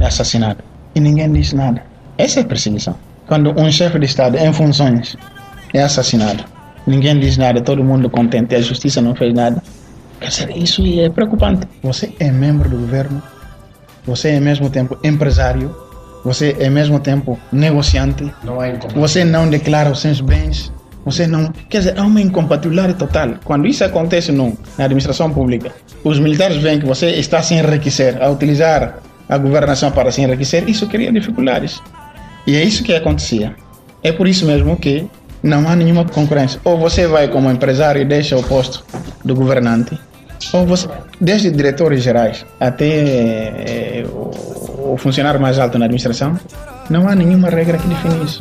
é 0.00 0.04
assassinado. 0.04 0.58
E 0.92 0.98
ninguém 0.98 1.32
diz 1.32 1.52
nada. 1.52 1.84
Essa 2.18 2.40
é 2.40 2.42
perseguição. 2.42 2.96
Quando 3.28 3.52
um 3.56 3.70
chefe 3.70 4.00
de 4.00 4.06
Estado 4.06 4.36
em 4.36 4.52
funções 4.52 5.16
é 5.72 5.82
assassinado, 5.82 6.44
ninguém 6.84 7.20
diz 7.20 7.36
nada, 7.36 7.60
todo 7.60 7.84
mundo 7.84 8.10
contente, 8.10 8.56
a 8.56 8.60
justiça 8.60 9.00
não 9.00 9.14
fez 9.14 9.32
nada. 9.32 9.62
Quer 10.18 10.28
dizer, 10.30 10.56
isso 10.56 10.82
é 10.98 11.08
preocupante. 11.10 11.68
Você 11.80 12.12
é 12.18 12.28
membro 12.28 12.68
do 12.68 12.76
governo, 12.76 13.22
você 14.04 14.30
é 14.30 14.34
ao 14.34 14.42
mesmo 14.42 14.68
tempo 14.68 14.98
empresário, 15.04 15.89
você 16.24 16.56
é 16.58 16.66
ao 16.66 16.72
mesmo 16.72 17.00
tempo 17.00 17.38
negociante, 17.52 18.32
não 18.44 18.58
você 18.94 19.24
não 19.24 19.48
declara 19.48 19.90
os 19.90 20.00
seus 20.00 20.20
bens, 20.20 20.72
você 21.04 21.26
não. 21.26 21.52
Quer 21.68 21.78
dizer, 21.78 21.98
há 21.98 22.04
uma 22.04 22.20
incompatibilidade 22.20 22.94
total. 22.94 23.34
Quando 23.44 23.66
isso 23.66 23.84
acontece 23.84 24.30
no, 24.32 24.56
na 24.76 24.84
administração 24.84 25.30
pública, 25.30 25.72
os 26.04 26.18
militares 26.18 26.58
veem 26.58 26.78
que 26.78 26.86
você 26.86 27.10
está 27.10 27.38
a 27.38 27.42
se 27.42 27.54
enriquecer, 27.54 28.22
a 28.22 28.28
utilizar 28.28 28.98
a 29.28 29.38
governação 29.38 29.90
para 29.92 30.10
se 30.10 30.20
enriquecer, 30.20 30.68
isso 30.68 30.86
cria 30.88 31.12
dificuldades. 31.12 31.80
E 32.46 32.56
é 32.56 32.64
isso 32.64 32.82
que 32.82 32.94
acontecia. 32.94 33.54
É 34.02 34.12
por 34.12 34.26
isso 34.26 34.44
mesmo 34.44 34.76
que 34.76 35.06
não 35.42 35.68
há 35.68 35.76
nenhuma 35.76 36.04
concorrência. 36.04 36.60
Ou 36.64 36.78
você 36.78 37.06
vai 37.06 37.28
como 37.28 37.50
empresário 37.50 38.02
e 38.02 38.04
deixa 38.04 38.36
o 38.36 38.42
posto 38.42 38.84
do 39.24 39.34
governante, 39.34 39.98
ou 40.52 40.66
você, 40.66 40.88
desde 41.20 41.50
diretores 41.50 42.02
gerais 42.02 42.44
até 42.58 42.86
é, 42.86 44.04
o, 44.92 44.96
funcionário 44.96 45.40
mais 45.40 45.58
alto 45.58 45.78
na 45.78 45.84
administração, 45.84 46.38
não 46.88 47.08
há 47.08 47.14
nenhuma 47.14 47.48
regra 47.48 47.78
que 47.78 47.86
define 47.86 48.24
isso. 48.24 48.40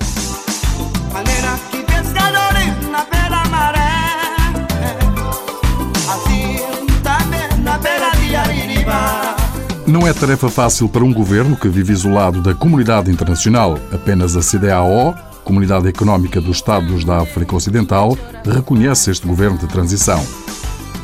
Não 9.88 10.08
é 10.08 10.14
tarefa 10.14 10.50
fácil 10.50 10.88
para 10.88 11.04
um 11.04 11.12
governo 11.12 11.56
que 11.56 11.68
vive 11.68 11.92
isolado 11.92 12.42
da 12.42 12.54
comunidade 12.54 13.10
internacional. 13.10 13.80
Apenas 13.92 14.38
a 14.38 14.42
CDAO, 14.42 15.16
Comunidade 15.44 15.88
Económica 15.88 16.40
dos 16.40 16.58
Estados 16.58 17.04
da 17.04 17.18
África 17.18 17.56
Ocidental, 17.56 18.16
reconhece 18.46 19.10
este 19.10 19.26
governo 19.26 19.58
de 19.58 19.68
transição. 19.68 20.24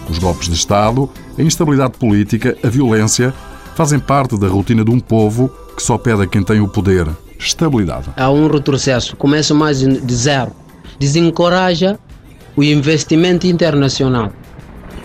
Os 0.08 0.20
golpes 0.20 0.48
de 0.48 0.54
Estado, 0.54 1.10
a 1.36 1.42
instabilidade 1.42 1.98
política, 1.98 2.56
a 2.64 2.68
violência 2.68 3.34
fazem 3.76 4.00
parte 4.00 4.40
da 4.40 4.48
rotina 4.48 4.84
de 4.86 4.90
um 4.90 5.00
povo 5.00 5.52
que 5.76 5.84
só 5.84 5.98
pede 5.98 6.24
a 6.24 6.28
quem 6.28 6.42
tem 6.42 6.62
o 6.62 6.68
poder 6.68 7.08
estabilidade. 7.38 8.10
Há 8.16 8.32
um 8.32 8.48
retrocesso, 8.48 9.18
começa 9.18 9.54
mais 9.54 9.80
de 9.80 10.16
zero. 10.16 10.52
Desencoraja 10.98 12.00
o 12.56 12.64
investimento 12.64 13.46
internacional. 13.46 14.32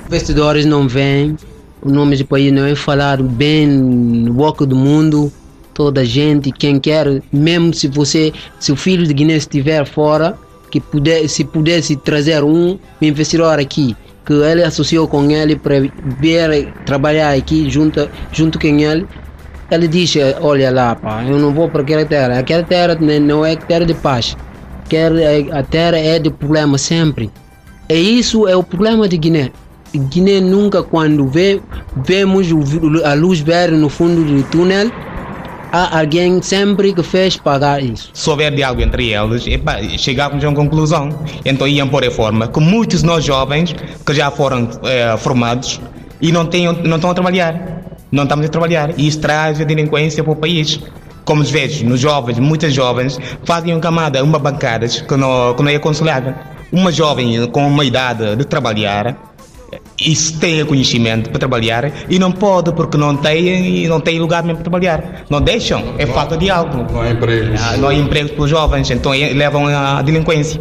Investidores 0.07 0.65
não 0.65 0.87
vêm, 0.87 1.37
o 1.83 1.91
nome 1.91 2.17
do 2.17 2.25
país 2.25 2.53
não 2.53 2.65
é 2.65 2.77
falar 2.77 3.21
bem 3.21 3.67
no 3.67 4.33
boca 4.33 4.65
do 4.65 4.77
mundo. 4.77 5.33
Toda 5.75 6.05
gente, 6.05 6.53
quem 6.53 6.79
quer, 6.79 7.23
mesmo 7.33 7.75
se 7.75 7.89
você, 7.89 8.33
se 8.61 8.71
o 8.71 8.77
filho 8.77 9.07
de 9.07 9.15
Guiné 9.15 9.37
estiver 9.37 9.85
fora, 9.85 10.39
que 10.71 10.79
puder, 10.79 11.29
se 11.29 11.45
pudesse 11.45 11.97
trazer 11.97 12.45
um 12.45 12.79
investidor 13.03 13.59
aqui, 13.59 13.97
que 14.30 14.44
ele 14.44 14.62
associou 14.62 15.08
com 15.08 15.28
ele 15.28 15.56
para 15.56 15.80
vir 15.80 16.72
trabalhar 16.87 17.34
aqui 17.34 17.68
junto, 17.68 18.08
junto 18.30 18.60
com 18.60 18.68
ele, 18.68 19.04
ele 19.68 19.88
diz, 19.88 20.14
olha 20.40 20.70
lá, 20.70 20.94
pá, 20.94 21.25
eu 21.25 21.37
não 21.37 21.52
vou 21.52 21.68
para 21.68 21.82
aquela 21.82 22.04
terra, 22.04 22.38
aquela 22.38 22.62
terra 22.62 22.94
não 22.94 23.44
é 23.44 23.56
terra 23.56 23.84
de 23.84 23.94
paz, 23.94 24.37
a 25.52 25.62
terra 25.64 25.99
é 25.99 26.20
de 26.20 26.30
problema 26.30 26.78
sempre. 26.78 27.28
E 27.88 28.20
isso 28.20 28.46
é 28.46 28.54
o 28.54 28.62
problema 28.62 29.08
de 29.08 29.16
Guiné. 29.16 29.50
Guiné 29.92 30.40
nunca, 30.40 30.80
quando 30.80 31.26
vê, 31.26 31.60
vemos 31.96 32.46
a 33.04 33.14
luz 33.14 33.40
verde 33.40 33.76
no 33.76 33.88
fundo 33.88 34.22
do 34.22 34.44
túnel, 34.44 34.92
há 35.73 35.99
alguém 36.00 36.41
sempre 36.43 36.93
que 36.93 37.03
fez 37.03 37.37
pagar 37.37 37.83
isso. 37.83 38.11
Se 38.12 38.29
houver 38.29 38.55
diálogo 38.55 38.83
entre 38.83 39.12
eles, 39.12 39.47
epa, 39.47 39.83
chegávamos 39.97 40.45
a 40.45 40.49
uma 40.49 40.57
conclusão. 40.57 41.09
Então 41.45 41.67
iam 41.67 41.89
pôr 41.89 42.05
a 42.05 42.11
forma 42.11 42.49
que 42.49 42.61
muitos 42.61 43.00
de 43.00 43.07
nós 43.07 43.25
jovens 43.25 43.75
que 44.05 44.15
já 44.15 44.31
foram 44.31 44.69
é, 44.85 45.17
formados 45.17 45.81
e 46.21 46.31
não, 46.33 46.47
têm, 46.47 46.67
não 46.67 46.97
estão 46.97 47.11
a 47.11 47.15
trabalhar. 47.15 47.83
Não 48.11 48.25
estamos 48.25 48.47
a 48.47 48.49
trabalhar. 48.49 48.99
E 48.99 49.07
isso 49.07 49.21
traz 49.21 49.61
a 49.61 49.65
delinquência 49.65 50.23
para 50.23 50.33
o 50.33 50.37
país. 50.37 50.81
Como 51.25 51.45
vejo 51.45 51.85
nos 51.85 52.00
jovens, 52.00 52.39
muitas 52.39 52.75
jovens 52.75 53.19
fazem 53.45 53.73
uma 53.73 53.81
camada, 53.81 54.23
uma 54.25 54.39
bancada 54.39 54.89
que 54.89 55.17
não, 55.17 55.55
que 55.55 55.62
não 55.62 55.71
é 55.71 55.77
aconselhável. 55.77 56.35
Uma 56.73 56.91
jovem 56.91 57.47
com 57.50 57.67
uma 57.67 57.85
idade 57.85 58.37
de 58.37 58.45
trabalhar 58.45 59.29
isso 60.00 60.38
tem 60.38 60.64
conhecimento 60.64 61.30
para 61.30 61.38
trabalhar 61.38 61.92
e 62.09 62.19
não 62.19 62.33
pode 62.33 62.73
porque 62.73 62.97
não 62.97 63.16
tem 63.16 63.87
não 63.87 64.00
tem 64.00 64.19
lugar 64.19 64.42
mesmo 64.42 64.57
para 64.57 64.71
trabalhar. 64.71 65.25
Não 65.28 65.40
deixam, 65.40 65.95
é 65.99 66.07
falta 66.07 66.37
de 66.37 66.50
algo. 66.50 66.87
Não 66.92 67.00
há 67.00 67.11
empregos. 67.11 67.78
Não 67.78 67.88
há 67.88 67.95
empregos 67.95 68.33
para 68.33 68.45
os 68.45 68.50
jovens, 68.50 68.90
então 68.90 69.12
é, 69.12 69.33
levam 69.33 69.66
à 69.66 70.02
delinquência. 70.02 70.61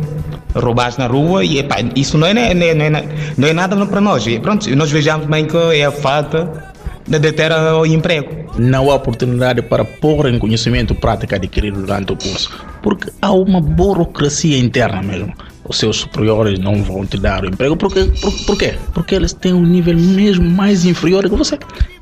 Roubar 0.54 0.94
na 0.98 1.06
rua 1.06 1.46
e 1.46 1.60
epá, 1.60 1.76
isso 1.96 2.18
não 2.18 2.26
é, 2.26 2.34
não, 2.34 2.42
é, 2.42 2.74
não, 2.74 2.86
é, 2.86 3.04
não 3.38 3.48
é 3.48 3.54
nada 3.54 3.86
para 3.86 4.02
nós. 4.02 4.26
E 4.26 4.40
pronto, 4.40 4.68
nós 4.76 4.92
vejamos 4.92 5.28
bem 5.28 5.46
que 5.46 5.56
é 5.56 5.86
a 5.86 5.92
falta 5.92 6.72
de 7.08 7.32
ter 7.32 7.52
o 7.52 7.86
emprego. 7.86 8.50
Não 8.58 8.90
há 8.90 8.96
oportunidade 8.96 9.62
para 9.62 9.86
pôr 9.86 10.28
em 10.28 10.40
conhecimento 10.40 10.96
prática 10.96 11.36
adquirido 11.36 11.82
durante 11.82 12.14
o 12.14 12.18
curso, 12.18 12.52
porque 12.82 13.12
há 13.22 13.32
uma 13.32 13.62
burocracia 13.62 14.58
interna 14.58 15.02
mesmo 15.02 15.34
os 15.70 15.78
seus 15.78 15.98
superiores 15.98 16.58
não 16.58 16.84
vão 16.84 17.06
te 17.06 17.18
dar 17.18 17.44
o 17.44 17.48
emprego. 17.48 17.78
Por 17.78 17.94
quê? 17.94 18.12
Por, 18.20 18.46
por 18.46 18.58
quê? 18.58 18.76
Porque 18.94 19.14
eles 19.14 19.32
têm 19.32 19.54
um 19.54 19.64
nível 19.64 19.96
mesmo 19.96 20.50
mais 20.50 20.84
inferior 20.84 21.24
que 21.30 21.36
você. 21.36 21.58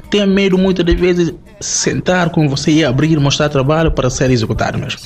Tem 0.09 0.25
medo 0.25 0.57
muitas 0.57 0.85
das 0.85 0.95
vezes 0.95 1.33
sentar 1.59 2.29
com 2.29 2.47
você 2.47 2.71
e 2.71 2.85
abrir, 2.85 3.19
mostrar 3.19 3.49
trabalho 3.49 3.91
para 3.91 4.09
ser 4.09 4.31
executado 4.31 4.77
mesmo. 4.77 5.01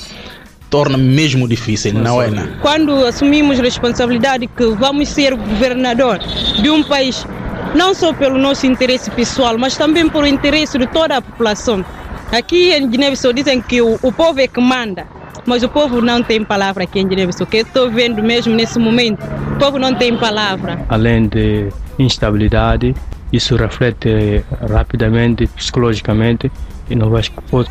Torna 0.70 0.96
mesmo 0.96 1.48
difícil, 1.48 1.92
não 1.92 2.22
é? 2.22 2.30
Não. 2.30 2.46
Quando 2.60 3.04
assumimos 3.04 3.58
responsabilidade 3.58 4.46
que 4.46 4.64
vamos 4.66 5.08
ser 5.08 5.34
governador 5.34 6.20
de 6.62 6.70
um 6.70 6.84
país, 6.84 7.26
não 7.74 7.92
só 7.92 8.12
pelo 8.12 8.38
nosso 8.38 8.64
interesse 8.64 9.10
pessoal, 9.10 9.58
mas 9.58 9.76
também 9.76 10.08
pelo 10.08 10.26
interesse 10.26 10.78
de 10.78 10.86
toda 10.86 11.16
a 11.16 11.20
população. 11.20 11.84
Aqui 12.30 12.72
em 12.72 12.88
Guiné-Bissau 12.88 13.32
dizem 13.32 13.60
que 13.60 13.82
o, 13.82 13.98
o 14.00 14.12
povo 14.12 14.40
é 14.40 14.46
que 14.46 14.60
manda. 14.60 15.06
Mas 15.46 15.62
o 15.62 15.68
povo 15.68 16.00
não 16.00 16.22
tem 16.22 16.44
palavra 16.44 16.84
aqui 16.84 17.00
em 17.00 17.06
Guiné-Bissau, 17.06 17.46
que 17.46 17.58
estou 17.58 17.90
vendo 17.90 18.22
mesmo 18.22 18.54
nesse 18.54 18.78
momento. 18.78 19.22
O 19.54 19.58
povo 19.58 19.78
não 19.78 19.94
tem 19.94 20.16
palavra. 20.16 20.84
Além 20.88 21.26
de 21.26 21.68
instabilidade, 21.98 22.94
isso 23.32 23.56
reflete 23.56 24.44
rapidamente, 24.70 25.46
psicologicamente, 25.48 26.50
e 26.88 26.94
não 26.94 27.10
vai 27.10 27.22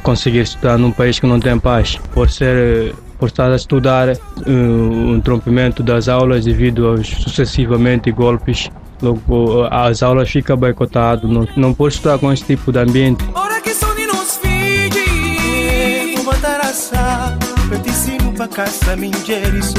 conseguir 0.04 0.40
estudar 0.40 0.78
num 0.78 0.92
país 0.92 1.20
que 1.20 1.28
não 1.28 1.40
tem 1.40 1.58
paz. 1.60 2.00
Por 2.14 2.30
ser 2.30 2.94
por 3.22 3.28
estar 3.28 3.52
a 3.52 3.56
estudar 3.56 4.10
uh, 4.10 4.50
o 4.50 5.16
interrompimento 5.16 5.84
das 5.84 6.10
aulas 6.10 6.44
devido 6.44 6.88
aos 6.88 7.08
sucessivamente 7.08 8.10
golpes, 8.10 8.68
logo 9.00 9.64
as 9.70 10.02
aulas 10.02 10.28
ficam 10.28 10.58
boicotadas, 10.58 11.30
não, 11.30 11.48
não 11.56 11.72
pode 11.72 11.94
estudar 11.94 12.18
com 12.18 12.34
esse 12.34 12.44
tipo 12.44 12.72
de 12.72 12.80
ambiente. 12.80 13.24
Caça 18.48 18.96
minjeriso 18.96 19.74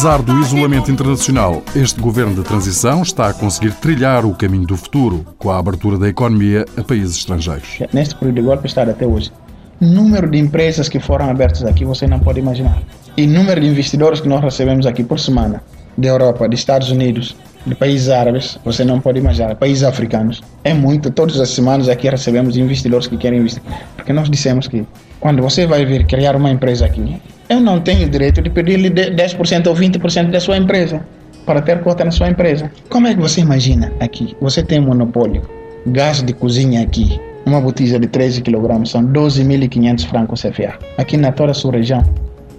Apesar 0.00 0.22
do 0.22 0.40
isolamento 0.40 0.90
internacional, 0.90 1.62
este 1.76 2.00
governo 2.00 2.34
de 2.34 2.42
transição 2.42 3.02
está 3.02 3.28
a 3.28 3.34
conseguir 3.34 3.74
trilhar 3.74 4.24
o 4.24 4.34
caminho 4.34 4.66
do 4.66 4.74
futuro, 4.74 5.26
com 5.36 5.50
a 5.50 5.58
abertura 5.58 5.98
da 5.98 6.08
economia 6.08 6.64
a 6.74 6.82
países 6.82 7.16
estrangeiros. 7.18 7.80
Neste 7.92 8.14
período 8.14 8.36
de 8.36 8.40
golpe 8.40 8.66
Estado 8.66 8.92
até 8.92 9.06
hoje, 9.06 9.30
número 9.78 10.30
de 10.30 10.38
empresas 10.38 10.88
que 10.88 10.98
foram 11.00 11.28
abertas 11.28 11.64
aqui 11.64 11.84
você 11.84 12.06
não 12.06 12.18
pode 12.18 12.38
imaginar. 12.38 12.82
E 13.14 13.26
número 13.26 13.60
de 13.60 13.66
investidores 13.66 14.20
que 14.20 14.28
nós 14.28 14.40
recebemos 14.42 14.86
aqui 14.86 15.04
por 15.04 15.20
semana, 15.20 15.62
da 15.98 16.08
Europa, 16.08 16.48
dos 16.48 16.60
Estados 16.60 16.90
Unidos, 16.90 17.36
de 17.66 17.74
países 17.74 18.08
árabes, 18.08 18.58
você 18.64 18.84
não 18.84 19.00
pode 19.00 19.18
imaginar, 19.18 19.54
países 19.56 19.82
africanos. 19.82 20.42
É 20.64 20.72
muito, 20.72 21.10
todas 21.10 21.38
as 21.40 21.50
semanas 21.50 21.88
aqui 21.88 22.08
recebemos 22.08 22.56
investidores 22.56 23.06
que 23.06 23.16
querem 23.16 23.40
investir. 23.40 23.62
Porque 23.96 24.12
nós 24.12 24.30
dissemos 24.30 24.66
que 24.66 24.86
quando 25.18 25.42
você 25.42 25.66
vai 25.66 25.84
vir 25.84 26.06
criar 26.06 26.36
uma 26.36 26.50
empresa 26.50 26.86
aqui, 26.86 27.20
eu 27.48 27.60
não 27.60 27.80
tenho 27.80 28.08
direito 28.08 28.40
de 28.40 28.48
pedir-lhe 28.48 28.90
10% 28.90 29.66
ou 29.66 29.74
20% 29.74 30.30
da 30.30 30.40
sua 30.40 30.56
empresa. 30.56 31.02
para 31.46 31.62
ter 31.62 31.80
cota 31.80 32.04
na 32.04 32.10
sua 32.10 32.28
empresa. 32.28 32.70
Como 32.88 33.06
é 33.06 33.14
que 33.14 33.20
você 33.20 33.40
imagina 33.40 33.92
aqui? 33.98 34.36
Você 34.40 34.62
tem 34.62 34.78
um 34.78 34.86
monopólio, 34.86 35.42
gás 35.86 36.22
de 36.22 36.32
cozinha 36.32 36.82
aqui, 36.82 37.20
uma 37.46 37.60
botija 37.60 37.98
de 37.98 38.06
13 38.06 38.42
kg 38.42 38.84
são 38.86 39.04
12.500 39.04 40.06
francos 40.06 40.42
CFA. 40.42 40.78
Aqui 40.98 41.16
na 41.16 41.32
toda 41.32 41.52
a 41.52 41.54
sua 41.54 41.72
região 41.72 42.04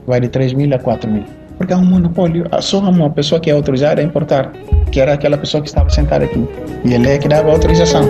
vai 0.06 0.20
de 0.20 0.28
3.000 0.28 0.76
a 0.76 0.80
4.000. 0.80 1.41
Porque 1.62 1.74
é 1.74 1.78
um 1.78 1.86
monopólio. 1.86 2.48
Só 2.60 2.80
uma 2.80 3.08
pessoa 3.12 3.40
que 3.40 3.48
é 3.48 3.54
autorizada 3.54 4.02
a 4.02 4.04
importar, 4.04 4.52
que 4.92 5.00
era 5.00 5.14
aquela 5.14 5.38
pessoa 5.38 5.62
que 5.62 5.70
estava 5.70 5.88
sentada 5.92 6.26
aqui. 6.26 6.44
E 6.84 6.92
ele 6.92 7.08
é 7.08 7.20
que 7.20 7.28
dava 7.28 7.50
a 7.50 7.52
autorização. 7.52 8.02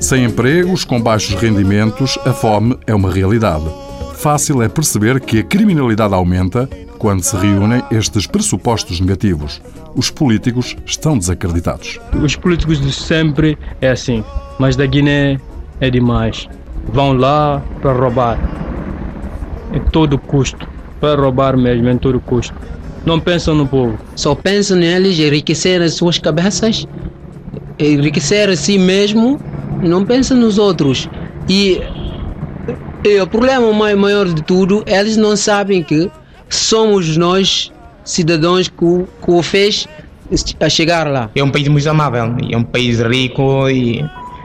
Sem 0.00 0.24
empregos, 0.24 0.84
com 0.84 0.98
baixos 0.98 1.34
rendimentos, 1.34 2.18
a 2.24 2.32
fome 2.32 2.78
é 2.86 2.94
uma 2.94 3.12
realidade. 3.12 3.83
Fácil 4.24 4.62
é 4.62 4.70
perceber 4.70 5.20
que 5.20 5.40
a 5.40 5.42
criminalidade 5.42 6.14
aumenta 6.14 6.66
quando 6.96 7.22
se 7.22 7.36
reúnem 7.36 7.82
estes 7.90 8.26
pressupostos 8.26 8.98
negativos. 8.98 9.60
Os 9.94 10.10
políticos 10.10 10.74
estão 10.86 11.18
desacreditados. 11.18 12.00
Os 12.22 12.34
políticos 12.34 12.80
de 12.80 12.90
sempre 12.90 13.58
é 13.82 13.90
assim, 13.90 14.24
mas 14.58 14.76
da 14.76 14.86
Guiné 14.86 15.38
é 15.78 15.90
demais. 15.90 16.48
Vão 16.90 17.12
lá 17.12 17.62
para 17.82 17.92
roubar. 17.92 18.38
Em 19.74 19.80
todo 19.90 20.16
custo. 20.16 20.66
Para 21.02 21.20
roubar 21.20 21.54
mesmo, 21.54 21.90
em 21.90 21.98
todo 21.98 22.18
custo. 22.18 22.54
Não 23.04 23.20
pensam 23.20 23.54
no 23.54 23.68
povo. 23.68 23.98
Só 24.16 24.34
pensam 24.34 24.78
neles 24.78 25.18
enriquecer 25.18 25.82
as 25.82 25.92
suas 25.92 26.16
cabeças, 26.18 26.88
enriquecer 27.78 28.48
a 28.48 28.56
si 28.56 28.78
mesmo, 28.78 29.38
não 29.82 30.02
pensam 30.02 30.34
nos 30.34 30.56
outros. 30.56 31.10
E, 31.46 31.82
e 33.04 33.20
o 33.20 33.26
problema 33.26 33.72
maior 33.96 34.26
de 34.26 34.42
tudo, 34.42 34.82
eles 34.86 35.16
não 35.16 35.36
sabem 35.36 35.82
que 35.82 36.10
somos 36.48 37.16
nós, 37.16 37.72
cidadãos, 38.04 38.68
que, 38.68 38.76
que 38.76 39.30
o 39.30 39.42
fez 39.42 39.86
a 40.60 40.68
chegar 40.68 41.06
lá. 41.06 41.30
É 41.34 41.42
um 41.42 41.50
país 41.50 41.68
muito 41.68 41.88
amável, 41.88 42.34
é 42.50 42.56
um 42.56 42.64
país 42.64 43.00
rico 43.00 43.68
e 43.68 44.04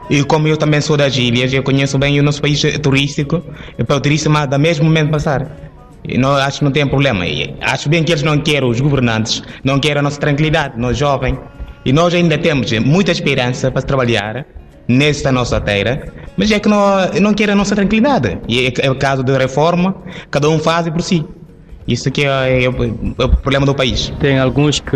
e 0.09 0.23
como 0.23 0.47
eu 0.47 0.57
também 0.57 0.81
sou 0.81 0.97
das 0.97 1.15
ilhas, 1.15 1.53
eu 1.53 1.61
conheço 1.61 1.95
bem 1.99 2.19
o 2.19 2.23
nosso 2.23 2.41
país 2.41 2.59
turístico, 2.81 3.43
para 3.85 3.95
o 3.95 4.01
turista 4.01 4.47
da 4.47 4.57
mesmo 4.57 4.85
momento 4.85 5.11
passar. 5.11 5.45
E 6.03 6.17
não, 6.17 6.35
acho 6.35 6.59
que 6.59 6.63
não 6.65 6.71
tem 6.71 6.87
problema. 6.87 7.27
E 7.27 7.53
acho 7.61 7.87
bem 7.87 8.03
que 8.03 8.11
eles 8.11 8.23
não 8.23 8.39
querem, 8.39 8.67
os 8.67 8.81
governantes, 8.81 9.43
não 9.63 9.79
querem 9.79 9.99
a 9.99 10.01
nossa 10.01 10.19
tranquilidade, 10.19 10.79
nós 10.79 10.97
jovens. 10.97 11.37
E 11.85 11.93
nós 11.93 12.13
ainda 12.15 12.39
temos 12.39 12.71
muita 12.79 13.11
esperança 13.11 13.69
para 13.69 13.83
trabalhar 13.83 14.45
nesta 14.87 15.31
nossa 15.31 15.61
terra, 15.61 16.01
mas 16.37 16.51
é 16.51 16.59
que 16.59 16.69
não, 16.69 17.07
não 17.21 17.33
querem 17.33 17.53
a 17.53 17.55
nossa 17.55 17.75
tranquilidade. 17.75 18.37
E 18.47 18.67
é, 18.67 18.73
é 18.85 18.91
o 18.91 18.95
caso 18.95 19.23
da 19.23 19.37
reforma, 19.37 19.95
cada 20.31 20.49
um 20.49 20.59
faz 20.59 20.87
por 20.89 21.01
si. 21.01 21.25
Isso 21.87 22.11
que 22.11 22.23
é, 22.23 22.63
é, 22.63 22.65
é 22.65 22.69
o 22.69 23.29
problema 23.29 23.65
do 23.65 23.73
país. 23.73 24.13
Tem 24.19 24.37
alguns 24.37 24.79
que 24.79 24.95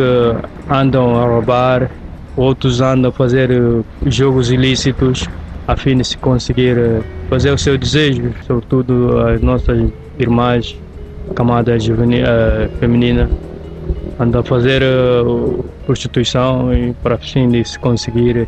andam 0.70 1.16
a 1.20 1.26
roubar, 1.26 1.90
outros 2.38 2.82
andam 2.82 3.10
a 3.10 3.12
fazer 3.12 3.52
uh, 3.52 3.84
jogos 4.06 4.52
ilícitos 4.52 5.28
a 5.68 5.76
fim 5.76 5.98
de 5.98 6.04
se 6.04 6.18
conseguir 6.18 6.78
uh, 6.78 7.04
fazer 7.30 7.52
o 7.52 7.58
seu 7.58 7.78
desejo, 7.78 8.32
sobretudo 8.46 9.20
as 9.20 9.42
nossas 9.42 9.90
irmãs, 10.20 10.78
camada 11.36 11.80
juvenil, 11.80 12.26
uh, 12.26 12.78
feminina, 12.80 13.28
andam 14.20 14.42
a 14.42 14.44
fazer 14.44 14.84
prostituição 15.88 16.72
e 16.74 16.94
para 17.02 17.18
fim 17.18 17.50
de 17.50 17.66
se 17.66 17.80
conseguir 17.80 18.48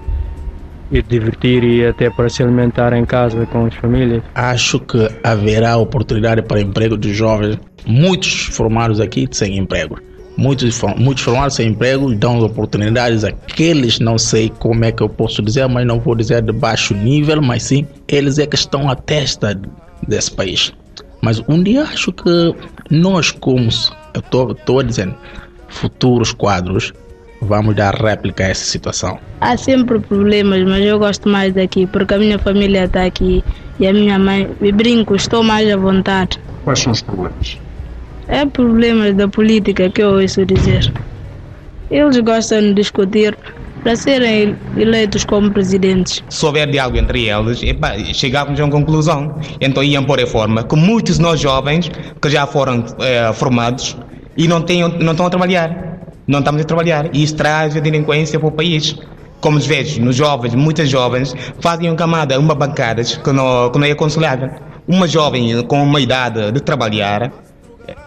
ir 0.92 1.04
divertir 1.04 1.63
e 1.63 1.86
até 1.86 2.10
para 2.10 2.30
se 2.30 2.44
alimentar 2.44 2.94
em 2.94 3.06
casa 3.06 3.46
com 3.48 3.65
as 3.65 3.75
famílias. 3.75 4.24
Acho 4.34 4.80
que 4.80 5.10
haverá 5.24 5.77
oportunidade 5.77 6.42
para 6.42 6.62
emprego 6.62 6.98
de 6.98 7.13
jovens, 7.13 7.58
muitos 7.86 8.46
formados 8.51 9.00
aqui 9.00 9.27
sem 9.32 9.58
emprego 9.58 10.00
muitos, 10.38 10.82
muitos 10.98 11.24
formados 11.24 11.56
sem 11.56 11.69
emprego 11.69 12.13
dão 12.15 12.39
oportunidades 12.39 13.24
àqueles, 13.24 14.00
não 14.00 14.17
sei 14.17 14.50
como 14.60 14.86
é 14.86 14.91
que 14.91 15.02
eu 15.02 15.10
posso 15.10 15.41
dizer, 15.41 15.67
mas 15.67 15.86
não 15.86 16.00
vou 16.00 16.15
dizer 16.15 16.41
de 16.41 16.52
baixo 16.52 16.93
nível, 16.93 17.41
mas 17.41 17.63
sim, 17.63 17.88
eles 18.08 18.38
é 18.38 18.45
que 18.45 18.56
estão 18.56 18.89
à 18.89 18.95
testa 18.95 19.60
desse 20.08 20.32
país. 20.32 20.74
Mas 21.21 21.41
um 21.48 21.62
dia 21.63 21.84
acho 21.84 22.12
que 22.12 22.56
nós, 22.89 23.32
como 23.32 23.69
eu 24.13 24.52
estou 24.52 24.84
dizendo, 24.84 25.15
futuros 25.67 26.32
quadros, 26.32 26.93
vamos 27.41 27.76
dar 27.76 27.93
réplica 27.95 28.45
a 28.45 28.50
essa 28.50 28.65
situação. 28.65 29.19
Há 29.41 29.58
sempre 29.58 30.00
problemas, 30.00 30.63
mas 30.63 30.84
eu 30.84 30.98
gosto 31.00 31.30
mais 31.30 31.54
daqui, 31.54 31.86
porque 31.88 32.13
a 32.13 32.17
minha 32.17 32.39
família 32.39 32.86
está 32.86 33.06
aqui 33.06 33.43
e 33.80 33.88
a 33.88 33.93
minha 33.93 34.17
mãe, 34.17 34.50
me 34.62 34.71
brinco, 34.71 35.15
estou 35.15 35.43
mais 35.43 35.71
à 35.71 35.78
vontade. 35.78 36.39
Quais 36.63 36.80
são 36.80 36.91
os 36.91 37.02
problemas? 37.02 37.60
É 38.28 38.45
problemas 38.45 39.13
da 39.13 39.28
política 39.28 39.89
que 39.89 40.02
eu 40.02 40.13
ouço 40.13 40.45
dizer. 40.45 40.91
Eles 41.91 42.17
gostam 42.19 42.62
de 42.62 42.74
discutir 42.74 43.38
para 43.84 43.95
serem 43.95 44.56
eleitos 44.76 45.24
como 45.24 45.52
presidentes. 45.52 46.24
Se 46.28 46.43
houver 46.43 46.67
diálogo 46.71 46.98
entre 46.98 47.30
eles, 47.30 47.62
epa, 47.62 47.95
chegávamos 48.13 48.60
a 48.60 48.63
uma 48.63 48.71
conclusão. 48.71 49.36
Então 49.62 49.84
iam 49.84 50.04
pôr 50.04 50.19
a 50.19 50.26
forma 50.26 50.63
que 50.63 50.76
muitos 50.76 51.17
de 51.17 51.21
nós 51.21 51.39
jovens 51.39 51.91
que 52.19 52.30
já 52.30 52.48
foram 52.48 52.84
é, 53.00 53.32
formados 53.32 53.95
e 54.36 54.48
não, 54.48 54.62
têm, 54.62 54.82
não 54.82 55.12
estão 55.12 55.28
a 55.28 55.30
trabalhar. 55.30 55.94
Não 56.28 56.40
estamos 56.40 56.62
a 56.62 56.66
trabalhar. 56.66 57.10
E 57.14 57.24
isso 57.24 57.36
traz 57.36 57.76
a 57.76 57.80
delinquência 57.80 58.40
para 58.40 58.48
o 58.48 58.52
país. 58.52 58.96
Como 59.42 59.60
vejo 59.60 60.02
nos 60.02 60.16
jovens, 60.16 60.56
muitas 60.56 60.90
jovens 60.90 61.36
fazem 61.60 61.90
uma 61.90 61.96
camada, 61.96 62.40
uma 62.40 62.56
bancada 62.56 63.04
que 63.04 63.32
não, 63.32 63.70
que 63.70 63.78
não 63.78 63.86
é 63.86 63.92
aconselhável. 63.92 64.50
Uma 64.88 65.08
jovem 65.08 65.62
com 65.64 65.84
uma 65.84 66.00
idade 66.00 66.52
de 66.52 66.60
trabalhar 66.62 67.32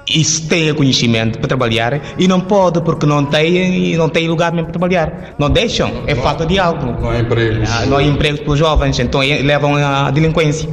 e 0.09 0.25
se 0.25 0.49
tem 0.49 0.73
conhecimento 0.75 1.39
para 1.39 1.49
trabalhar 1.49 2.01
e 2.19 2.27
não 2.27 2.41
pode 2.41 2.81
porque 2.81 3.05
não 3.05 3.25
tem 3.25 3.97
não 3.97 4.09
tem 4.09 4.27
lugar 4.29 4.53
mesmo 4.53 4.67
para 4.67 4.79
trabalhar. 4.79 5.35
Não 5.39 5.51
deixam. 5.51 5.91
É 6.07 6.15
falta 6.15 6.47
de 6.47 6.59
algo. 6.59 7.01
não 7.01 7.11
há 7.11 7.21
empregos. 7.21 7.71
Ah, 7.71 7.87
não 7.87 7.99
há 7.99 8.03
empregos 8.03 8.41
para 8.41 8.53
os 8.53 8.59
jovens. 8.59 8.99
Então 8.99 9.23
é, 9.23 9.39
levam 9.43 9.77
à 9.77 10.11
delinquência. 10.11 10.69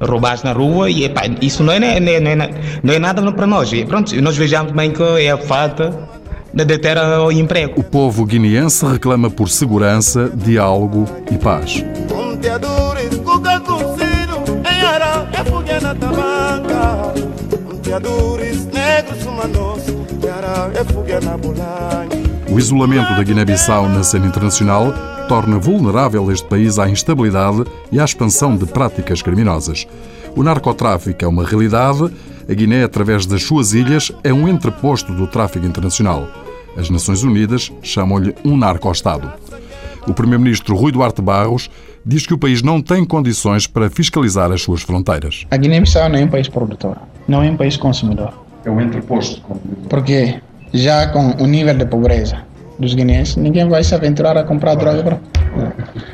Roubar 0.00 0.38
na 0.44 0.52
rua 0.52 0.90
e 0.90 1.04
epá, 1.04 1.22
isso 1.40 1.62
não 1.62 1.72
é, 1.72 1.78
não, 1.78 1.86
é, 1.86 2.20
não, 2.20 2.30
é, 2.30 2.50
não 2.82 2.94
é 2.94 2.98
nada 2.98 3.32
para 3.32 3.46
nós. 3.46 3.72
E, 3.72 3.84
pronto 3.84 4.14
nós 4.20 4.36
vejamos 4.36 4.72
bem 4.72 4.90
que 4.90 5.02
é 5.02 5.30
a 5.30 5.38
falta 5.38 5.90
de 6.54 6.64
deter 6.64 6.96
o 6.98 7.32
emprego. 7.32 7.80
O 7.80 7.82
povo 7.82 8.24
guineense 8.24 8.86
reclama 8.86 9.28
por 9.28 9.48
segurança 9.48 10.30
diálogo 10.32 11.04
e 11.30 11.36
paz. 11.36 11.84
O 22.48 22.58
isolamento 22.58 23.16
da 23.16 23.22
Guiné-Bissau 23.24 23.88
na 23.88 24.04
cena 24.04 24.26
internacional 24.26 24.94
torna 25.28 25.58
vulnerável 25.58 26.30
este 26.30 26.46
país 26.46 26.78
à 26.78 26.88
instabilidade 26.88 27.64
e 27.90 27.98
à 27.98 28.04
expansão 28.04 28.56
de 28.56 28.66
práticas 28.66 29.22
criminosas. 29.22 29.88
O 30.36 30.42
narcotráfico 30.42 31.24
é 31.24 31.28
uma 31.28 31.44
realidade, 31.44 32.12
a 32.48 32.52
Guiné, 32.52 32.84
através 32.84 33.26
das 33.26 33.42
suas 33.42 33.72
ilhas, 33.72 34.12
é 34.22 34.32
um 34.32 34.46
entreposto 34.46 35.12
do 35.12 35.26
tráfico 35.26 35.64
internacional. 35.64 36.43
As 36.76 36.90
Nações 36.90 37.22
Unidas 37.22 37.72
chamam-lhe 37.82 38.34
um 38.44 38.56
narco-estado. 38.56 39.32
O 40.06 40.12
primeiro-ministro 40.12 40.74
Rui 40.74 40.92
Duarte 40.92 41.22
Barros 41.22 41.70
diz 42.04 42.26
que 42.26 42.34
o 42.34 42.38
país 42.38 42.62
não 42.62 42.82
tem 42.82 43.04
condições 43.04 43.66
para 43.66 43.88
fiscalizar 43.88 44.52
as 44.52 44.62
suas 44.62 44.82
fronteiras. 44.82 45.46
A 45.50 45.56
Guiné-Bissau 45.56 46.08
não 46.08 46.18
é 46.18 46.24
um 46.24 46.28
país 46.28 46.48
produtor, 46.48 46.98
não 47.26 47.42
é 47.42 47.50
um 47.50 47.56
país 47.56 47.76
consumidor. 47.76 48.34
É 48.64 48.70
um 48.70 48.80
entreposto. 48.80 49.42
Porque 49.88 50.40
já 50.72 51.06
com 51.08 51.42
o 51.42 51.46
nível 51.46 51.74
de 51.74 51.86
pobreza 51.86 52.38
dos 52.78 52.94
guineenses, 52.94 53.36
ninguém 53.36 53.68
vai 53.68 53.84
se 53.84 53.94
aventurar 53.94 54.36
a 54.36 54.44
comprar 54.44 54.74
droga. 54.74 55.20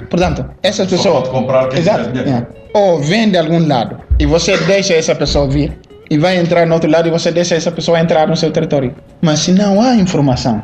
Portanto, 0.09 0.45
essas 0.63 0.89
pessoas. 0.89 1.29
comprar 1.29 1.73
exato, 1.77 2.11
é. 2.19 2.47
Ou 2.75 3.01
vem 3.01 3.31
de 3.31 3.39
algum 3.39 3.67
lado 3.67 3.97
e 4.19 4.27
você 4.27 4.57
deixa 4.59 4.95
essa 4.95 5.15
pessoa 5.15 5.49
vir 5.49 5.73
e 6.11 6.19
vai 6.19 6.37
entrar 6.37 6.67
no 6.67 6.75
outro 6.75 6.91
lado 6.91 7.07
e 7.07 7.11
você 7.11 7.31
deixa 7.31 7.55
essa 7.55 7.71
pessoa 7.71 8.01
entrar 8.01 8.27
no 8.27 8.37
seu 8.37 8.51
território. 8.51 8.93
Mas 9.23 9.39
se 9.39 9.53
não 9.53 9.81
há 9.81 9.95
informação, 9.95 10.61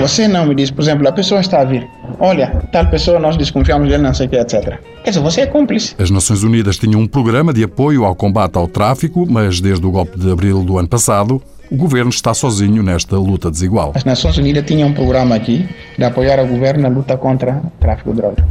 você 0.00 0.26
não 0.26 0.46
me 0.46 0.54
diz, 0.54 0.70
por 0.70 0.80
exemplo, 0.80 1.06
a 1.06 1.12
pessoa 1.12 1.40
está 1.42 1.60
a 1.60 1.64
vir, 1.64 1.86
olha, 2.18 2.62
tal 2.72 2.86
pessoa 2.86 3.20
nós 3.20 3.36
desconfiamos 3.36 3.88
dele, 3.88 4.02
não 4.02 4.14
sei 4.14 4.26
o 4.26 4.30
que, 4.30 4.36
etc. 4.36 4.78
Quer 5.04 5.10
dizer, 5.10 5.20
você 5.20 5.42
é 5.42 5.46
cúmplice. 5.46 5.94
As 5.98 6.10
Nações 6.10 6.42
Unidas 6.42 6.78
tinham 6.78 7.00
um 7.02 7.06
programa 7.06 7.52
de 7.52 7.62
apoio 7.62 8.04
ao 8.04 8.14
combate 8.14 8.56
ao 8.56 8.66
tráfico, 8.66 9.26
mas 9.28 9.60
desde 9.60 9.84
o 9.84 9.90
golpe 9.90 10.18
de 10.18 10.30
abril 10.32 10.62
do 10.62 10.78
ano 10.78 10.88
passado, 10.88 11.42
o 11.70 11.76
governo 11.76 12.08
está 12.08 12.32
sozinho 12.32 12.82
nesta 12.82 13.16
luta 13.16 13.50
desigual. 13.50 13.92
As 13.94 14.04
Nações 14.04 14.38
Unidas 14.38 14.64
tinham 14.64 14.88
um 14.88 14.94
programa 14.94 15.34
aqui 15.34 15.68
de 15.98 16.04
apoiar 16.04 16.42
o 16.42 16.46
governo 16.46 16.82
na 16.82 16.88
luta 16.88 17.14
contra 17.18 17.60
o 17.62 17.70
tráfico 17.78 18.10
de 18.10 18.16
drogas. 18.16 18.44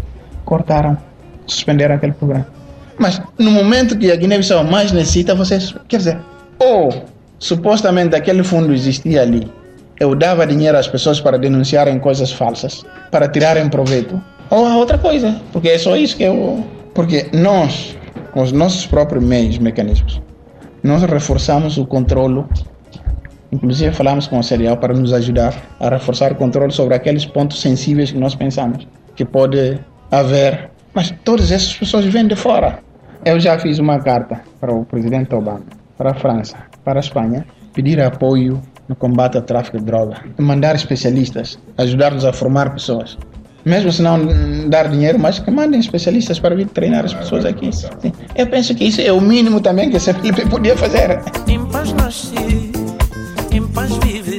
Cortaram, 0.46 0.96
suspenderam 1.48 1.96
aquele 1.96 2.14
programa. 2.14 2.57
Mas 3.00 3.22
no 3.38 3.52
momento 3.52 3.98
que 3.98 4.12
a 4.12 4.16
Guiné-Bissau 4.16 4.64
mais 4.64 4.92
necessita, 4.92 5.36
vocês. 5.36 5.74
Quer 5.88 5.98
dizer, 5.98 6.18
ou 6.60 7.06
supostamente 7.40 8.16
aquele 8.16 8.44
fundo 8.44 8.74
existia 8.74 9.22
ali, 9.22 9.52
eu 10.00 10.16
dava 10.16 10.46
dinheiro 10.46 10.78
às 10.78 10.88
pessoas 10.88 11.20
para 11.20 11.38
denunciarem 11.38 12.00
coisas 12.00 12.32
falsas, 12.32 12.86
para 13.12 13.28
tirarem 13.28 13.70
proveito, 13.70 14.22
ou 14.50 14.66
a 14.66 14.76
outra 14.76 14.98
coisa, 14.98 15.40
porque 15.52 15.70
é 15.70 15.78
só 15.78 15.96
isso 15.96 16.16
que 16.16 16.24
eu 16.24 16.66
Porque 16.94 17.28
nós, 17.32 17.96
com 18.32 18.42
os 18.42 18.52
nossos 18.52 18.86
próprios 18.86 19.24
meios, 19.24 19.58
mecanismos, 19.60 20.22
nós 20.82 21.04
reforçamos 21.04 21.78
o 21.78 21.86
controlo. 21.86 22.50
Inclusive 23.52 23.94
falamos 23.94 24.28
com 24.28 24.40
o 24.40 24.44
serial 24.44 24.78
para 24.78 24.94
nos 24.94 25.14
ajudar 25.14 25.54
a 25.80 25.90
reforçar 25.90 26.32
o 26.32 26.36
controle 26.36 26.72
sobre 26.72 26.96
aqueles 26.96 27.26
pontos 27.26 27.62
sensíveis 27.62 28.12
que 28.12 28.18
nós 28.18 28.36
pensamos 28.36 28.88
que 29.16 29.24
pode 29.24 29.80
haver. 30.12 30.70
Mas 30.94 31.14
todas 31.24 31.52
essas 31.52 31.74
pessoas 31.76 32.06
vêm 32.06 32.28
de 32.28 32.36
fora. 32.36 32.80
Eu 33.28 33.42
já 33.42 33.60
fiz 33.60 33.78
uma 33.78 34.00
carta 34.00 34.40
para 34.58 34.74
o 34.74 34.86
presidente 34.86 35.36
Obama, 35.36 35.60
para 35.98 36.12
a 36.12 36.14
França, 36.14 36.56
para 36.86 36.98
a 36.98 37.02
Espanha, 37.02 37.46
pedir 37.74 38.00
apoio 38.00 38.62
no 38.88 38.96
combate 38.96 39.36
ao 39.36 39.44
tráfico 39.44 39.78
de 39.78 39.84
droga, 39.84 40.16
mandar 40.40 40.76
especialistas, 40.76 41.60
ajudar-nos 41.78 42.24
a 42.24 42.32
formar 42.32 42.70
pessoas. 42.70 43.18
Mesmo 43.66 43.92
se 43.92 44.02
não 44.02 44.70
dar 44.70 44.88
dinheiro, 44.88 45.20
mas 45.20 45.40
que 45.40 45.52
mandem 45.52 45.78
especialistas 45.78 46.40
para 46.40 46.56
vir 46.56 46.68
treinar 46.68 47.04
as 47.04 47.14
pessoas 47.14 47.44
aqui. 47.44 47.70
Sim. 47.74 48.14
Eu 48.34 48.48
penso 48.48 48.74
que 48.74 48.86
isso 48.86 49.02
é 49.02 49.12
o 49.12 49.20
mínimo 49.20 49.60
também 49.60 49.90
que 49.90 49.98
esse 49.98 50.14
Felipe 50.14 50.48
podia 50.48 50.78
fazer. 50.78 51.20
Em 51.50 51.66
paz 51.66 51.92
nasci, 51.92 52.72
em 53.52 53.68
paz 53.68 53.92
vive, 53.98 54.38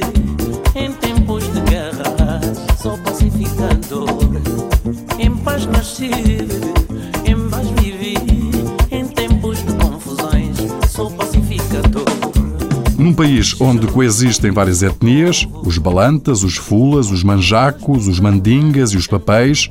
em 0.75 0.91
tempos 0.93 1.43
de 1.53 1.61
guerra, 1.61 2.41
sou 2.75 2.97
pacificador. 3.03 4.07
Em 5.19 5.37
paz 5.37 5.67
nasci, 5.67 6.09
Num 13.09 13.15
país 13.15 13.59
onde 13.59 13.87
coexistem 13.87 14.51
várias 14.51 14.83
etnias, 14.83 15.47
os 15.63 15.79
balantas, 15.79 16.43
os 16.43 16.57
fulas, 16.57 17.09
os 17.09 17.23
manjacos, 17.23 18.07
os 18.07 18.19
mandingas 18.19 18.91
e 18.91 18.97
os 18.97 19.07
papéis, 19.07 19.67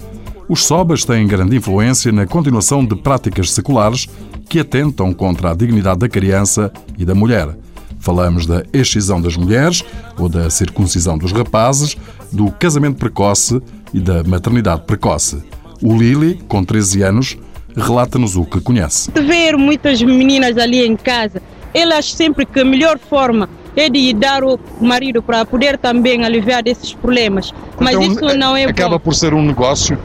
os 0.48 0.64
sobas 0.64 1.04
têm 1.04 1.24
grande 1.24 1.56
influência 1.56 2.10
na 2.10 2.26
continuação 2.26 2.84
de 2.84 2.96
práticas 2.96 3.52
seculares 3.52 4.08
que 4.48 4.58
atentam 4.58 5.14
contra 5.14 5.52
a 5.52 5.54
dignidade 5.54 6.00
da 6.00 6.08
criança 6.08 6.72
e 6.98 7.04
da 7.04 7.14
mulher. 7.14 7.56
Falamos 8.00 8.44
da 8.44 8.64
excisão 8.72 9.20
das 9.22 9.36
mulheres 9.36 9.84
ou 10.18 10.28
da 10.28 10.50
circuncisão 10.50 11.16
dos 11.16 11.30
rapazes, 11.30 11.96
do 12.32 12.50
casamento 12.50 12.96
precoce 12.96 13.62
e 13.94 14.00
da 14.00 14.24
maternidade 14.24 14.82
precoce. 14.82 15.40
O 15.80 15.96
Lili, 15.96 16.42
com 16.48 16.64
13 16.64 17.02
anos, 17.02 17.38
relata-nos 17.76 18.34
o 18.34 18.44
que 18.44 18.60
conhece. 18.60 19.12
Ver 19.12 19.56
muitas 19.56 20.02
meninas 20.02 20.58
ali 20.58 20.84
em 20.84 20.96
casa, 20.96 21.40
elas 21.74 22.12
sempre 22.12 22.44
que 22.46 22.60
a 22.60 22.64
melhor 22.64 22.98
forma 22.98 23.48
é 23.76 23.88
de 23.88 24.12
dar 24.12 24.42
o 24.42 24.58
marido 24.80 25.22
para 25.22 25.44
poder 25.44 25.78
também 25.78 26.24
aliviar 26.24 26.62
desses 26.62 26.92
problemas. 26.92 27.52
Mas 27.78 27.94
Então, 27.94 28.02
isso 28.28 28.38
não 28.38 28.56
é 28.56 28.64
Acaba 28.64 28.98
bom. 28.98 29.04
por 29.04 29.14
ser 29.14 29.32
um 29.34 29.42
negócio. 29.42 29.98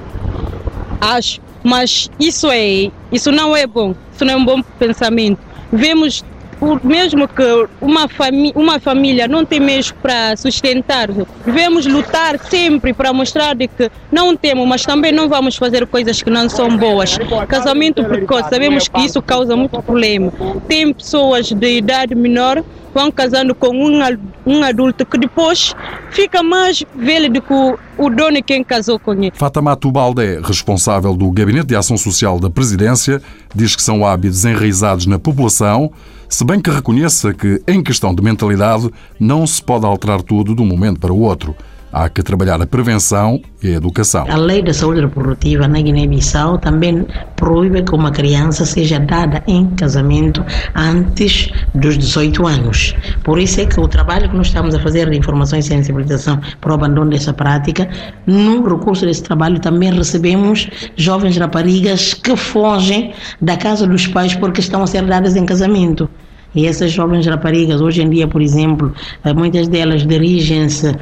Acho. 1.02 1.42
Mas 1.64 2.10
isso 2.20 2.52
é, 2.52 2.92
isso 3.12 3.32
não 3.32 3.56
é 3.56 3.66
bom. 3.66 3.96
Isso 4.14 4.26
não 4.26 4.34
é 4.34 4.38
um 4.38 4.46
bom 4.46 4.62
pensamento. 4.78 5.40
Vemos 5.72 6.24
o 6.64 6.80
mesmo 6.88 7.28
que 7.28 7.68
uma, 7.82 8.08
uma 8.56 8.80
família 8.80 9.28
não 9.28 9.44
tem 9.44 9.60
meios 9.60 9.92
para 9.92 10.36
sustentar, 10.38 11.10
devemos 11.46 11.86
lutar 11.86 12.40
sempre 12.40 12.94
para 12.94 13.12
mostrar 13.12 13.54
de 13.54 13.68
que 13.68 13.92
não 14.12 14.36
temos, 14.36 14.66
mas 14.68 14.84
também 14.84 15.12
não 15.12 15.28
vamos 15.28 15.58
fazer 15.58 15.86
coisas 15.86 16.22
que 16.22 16.30
não 16.30 16.48
são 16.50 16.78
boas. 16.78 17.18
Casamento 17.48 18.04
precoce, 18.06 18.50
sabemos 18.50 18.88
que 18.88 19.02
isso 19.02 19.22
causa 19.22 19.56
muito 19.56 19.82
problema. 19.82 20.32
Tem 20.68 20.94
pessoas 20.94 21.52
de 21.52 21.78
idade 21.78 22.16
menor 22.16 22.64
vão 22.94 23.12
casando 23.12 23.56
com 23.56 23.70
um, 23.70 24.00
um 24.46 24.64
adulto 24.64 25.06
que 25.06 25.18
depois 25.18 25.74
fica 26.12 26.44
mais 26.44 26.84
velho 26.96 27.32
do 27.32 27.42
que 27.42 27.54
o, 27.54 27.78
o 27.98 28.10
dono 28.10 28.42
quem 28.44 28.64
casou 28.64 29.00
com 29.00 29.14
ele. 29.14 29.32
Fatamato 29.34 29.92
Baldé, 29.92 30.40
responsável 30.44 31.16
do 31.16 31.32
Gabinete 31.32 31.68
de 31.68 31.76
Ação 31.76 31.98
Social 31.98 32.40
da 32.40 32.50
Presidência, 32.50 33.22
diz 33.54 33.76
que 33.76 33.82
são 33.82 34.06
hábitos 34.06 34.46
enraizados 34.46 35.06
na 35.08 35.18
população, 35.18 35.92
se 36.34 36.44
bem 36.44 36.60
que 36.60 36.72
reconheça 36.72 37.32
que, 37.32 37.62
em 37.68 37.84
questão 37.84 38.14
de 38.16 38.24
mentalidade, 38.24 38.90
não 39.20 39.46
se 39.46 39.62
pode 39.62 39.86
alterar 39.86 40.20
tudo 40.24 40.56
de 40.56 40.64
um 40.64 40.66
momento 40.66 41.00
para 41.00 41.14
o 41.14 41.20
outro. 41.20 41.56
Há 41.96 42.10
que 42.10 42.24
trabalhar 42.24 42.60
a 42.60 42.66
prevenção 42.66 43.40
e 43.62 43.68
a 43.68 43.76
educação. 43.76 44.26
A 44.28 44.36
lei 44.36 44.64
da 44.64 44.74
saúde 44.74 45.02
reprodutiva 45.02 45.68
na 45.68 45.80
Guiné-Bissau 45.80 46.58
também 46.58 47.06
proíbe 47.36 47.84
que 47.84 47.94
uma 47.94 48.10
criança 48.10 48.66
seja 48.66 49.00
dada 49.00 49.44
em 49.46 49.68
casamento 49.76 50.44
antes 50.74 51.52
dos 51.76 51.96
18 51.96 52.48
anos. 52.48 52.96
Por 53.24 53.38
isso 53.38 53.62
é 53.62 53.68
que 53.68 53.80
o 53.80 53.88
trabalho 53.88 54.28
que 54.28 54.36
nós 54.36 54.48
estamos 54.48 54.74
a 54.74 54.80
fazer 54.80 55.08
de 55.08 55.18
informação 55.20 55.60
e 55.60 55.62
sensibilização 55.62 56.42
para 56.60 56.72
o 56.72 56.74
abandono 56.74 57.12
dessa 57.12 57.32
prática, 57.32 57.88
no 58.26 58.68
recurso 58.68 59.06
desse 59.06 59.22
trabalho 59.22 59.60
também 59.60 59.94
recebemos 59.94 60.68
jovens 60.96 61.38
raparigas 61.38 62.16
que 62.16 62.36
fogem 62.36 63.14
da 63.40 63.56
casa 63.56 63.86
dos 63.86 64.08
pais 64.08 64.36
porque 64.36 64.62
estão 64.62 64.82
a 64.82 64.88
ser 64.88 65.06
dadas 65.06 65.36
em 65.36 65.46
casamento. 65.46 66.10
E 66.56 66.66
essas 66.66 66.92
jovens 66.92 67.28
raparigas, 67.28 67.82
hoje 67.82 68.02
em 68.02 68.10
dia, 68.10 68.28
por 68.28 68.42
exemplo, 68.42 68.94
eh, 69.24 69.34
muitas 69.34 69.68
delas 69.68 70.06
dirigem-se 70.06 70.96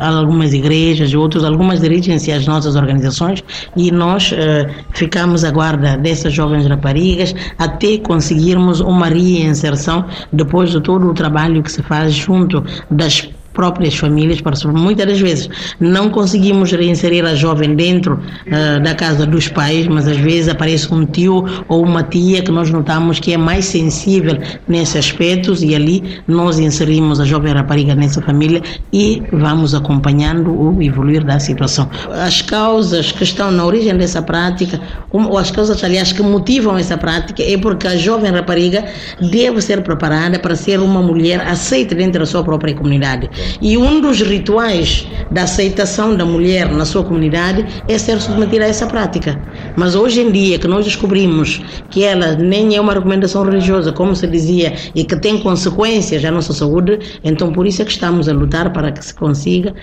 algumas 0.00 0.52
igrejas, 0.52 1.14
outros, 1.14 1.44
algumas 1.44 1.80
dirigem-se 1.80 2.32
às 2.32 2.46
nossas 2.46 2.76
organizações. 2.76 3.42
E 3.76 3.90
nós 3.90 4.32
eh, 4.32 4.68
ficamos 4.92 5.44
à 5.44 5.50
guarda 5.50 5.96
dessas 5.96 6.32
jovens 6.32 6.66
raparigas 6.66 7.34
até 7.58 7.98
conseguirmos 7.98 8.80
uma 8.80 9.06
reinserção 9.06 10.04
depois 10.32 10.70
de 10.70 10.80
todo 10.80 11.08
o 11.08 11.14
trabalho 11.14 11.62
que 11.62 11.70
se 11.70 11.82
faz 11.82 12.14
junto 12.14 12.64
das 12.90 13.28
próprias 13.52 13.96
famílias, 13.96 14.40
para 14.40 14.52
muitas 14.72 15.06
das 15.06 15.20
vezes 15.20 15.48
não 15.80 16.10
conseguimos 16.10 16.72
reinserir 16.72 17.24
a 17.24 17.34
jovem 17.34 17.74
dentro 17.74 18.20
eh, 18.46 18.80
da 18.80 18.94
casa 18.94 19.26
dos 19.26 19.48
pais, 19.48 19.86
mas 19.86 20.06
às 20.06 20.16
vezes 20.16 20.48
aparece 20.48 20.92
um 20.92 21.04
tio 21.04 21.44
ou 21.68 21.84
uma 21.84 22.02
tia 22.02 22.42
que 22.42 22.50
nós 22.50 22.70
notamos 22.70 23.18
que 23.18 23.32
é 23.32 23.36
mais 23.36 23.64
sensível 23.64 24.38
nesses 24.68 24.96
aspectos 24.96 25.62
e 25.62 25.74
ali 25.74 26.20
nós 26.26 26.58
inserimos 26.58 27.20
a 27.20 27.24
jovem 27.24 27.52
rapariga 27.52 27.94
nessa 27.94 28.20
família 28.22 28.62
e 28.92 29.22
vamos 29.32 29.74
acompanhando 29.74 30.50
o 30.50 30.82
evoluir 30.82 31.24
da 31.24 31.38
situação. 31.38 31.88
As 32.10 32.42
causas 32.42 33.12
que 33.12 33.24
estão 33.24 33.50
na 33.50 33.64
origem 33.64 33.96
dessa 33.96 34.22
prática, 34.22 34.80
ou 35.10 35.38
as 35.38 35.50
causas, 35.50 35.82
aliás, 35.82 36.12
que 36.12 36.22
motivam 36.22 36.76
essa 36.76 36.96
prática 36.96 37.42
é 37.42 37.56
porque 37.56 37.86
a 37.86 37.96
jovem 37.96 38.30
rapariga 38.30 38.84
deve 39.20 39.60
ser 39.60 39.82
preparada 39.82 40.38
para 40.38 40.56
ser 40.56 40.80
uma 40.80 41.02
mulher 41.02 41.40
aceita 41.40 41.94
dentro 41.94 42.20
da 42.20 42.26
sua 42.26 42.42
própria 42.42 42.74
comunidade. 42.74 43.28
E 43.60 43.76
um 43.76 44.00
dos 44.00 44.20
rituais 44.20 45.08
da 45.30 45.42
aceitação 45.42 46.16
da 46.16 46.24
mulher 46.24 46.70
na 46.72 46.84
sua 46.84 47.04
comunidade 47.04 47.64
é 47.88 47.98
ser 47.98 48.20
submetida 48.20 48.64
a 48.64 48.68
essa 48.68 48.86
prática. 48.86 49.40
Mas 49.76 49.94
hoje 49.94 50.20
em 50.20 50.30
dia 50.30 50.58
que 50.58 50.68
nós 50.68 50.84
descobrimos 50.84 51.60
que 51.90 52.04
ela 52.04 52.34
nem 52.34 52.76
é 52.76 52.80
uma 52.80 52.94
recomendação 52.94 53.44
religiosa, 53.44 53.92
como 53.92 54.14
se 54.14 54.26
dizia, 54.26 54.74
e 54.94 55.04
que 55.04 55.16
tem 55.16 55.38
consequências 55.38 56.24
à 56.24 56.30
nossa 56.30 56.52
saúde, 56.52 56.98
então 57.24 57.52
por 57.52 57.66
isso 57.66 57.82
é 57.82 57.84
que 57.84 57.92
estamos 57.92 58.28
a 58.28 58.32
lutar 58.32 58.72
para 58.72 58.92
que 58.92 59.04
se 59.04 59.14
consiga 59.14 59.74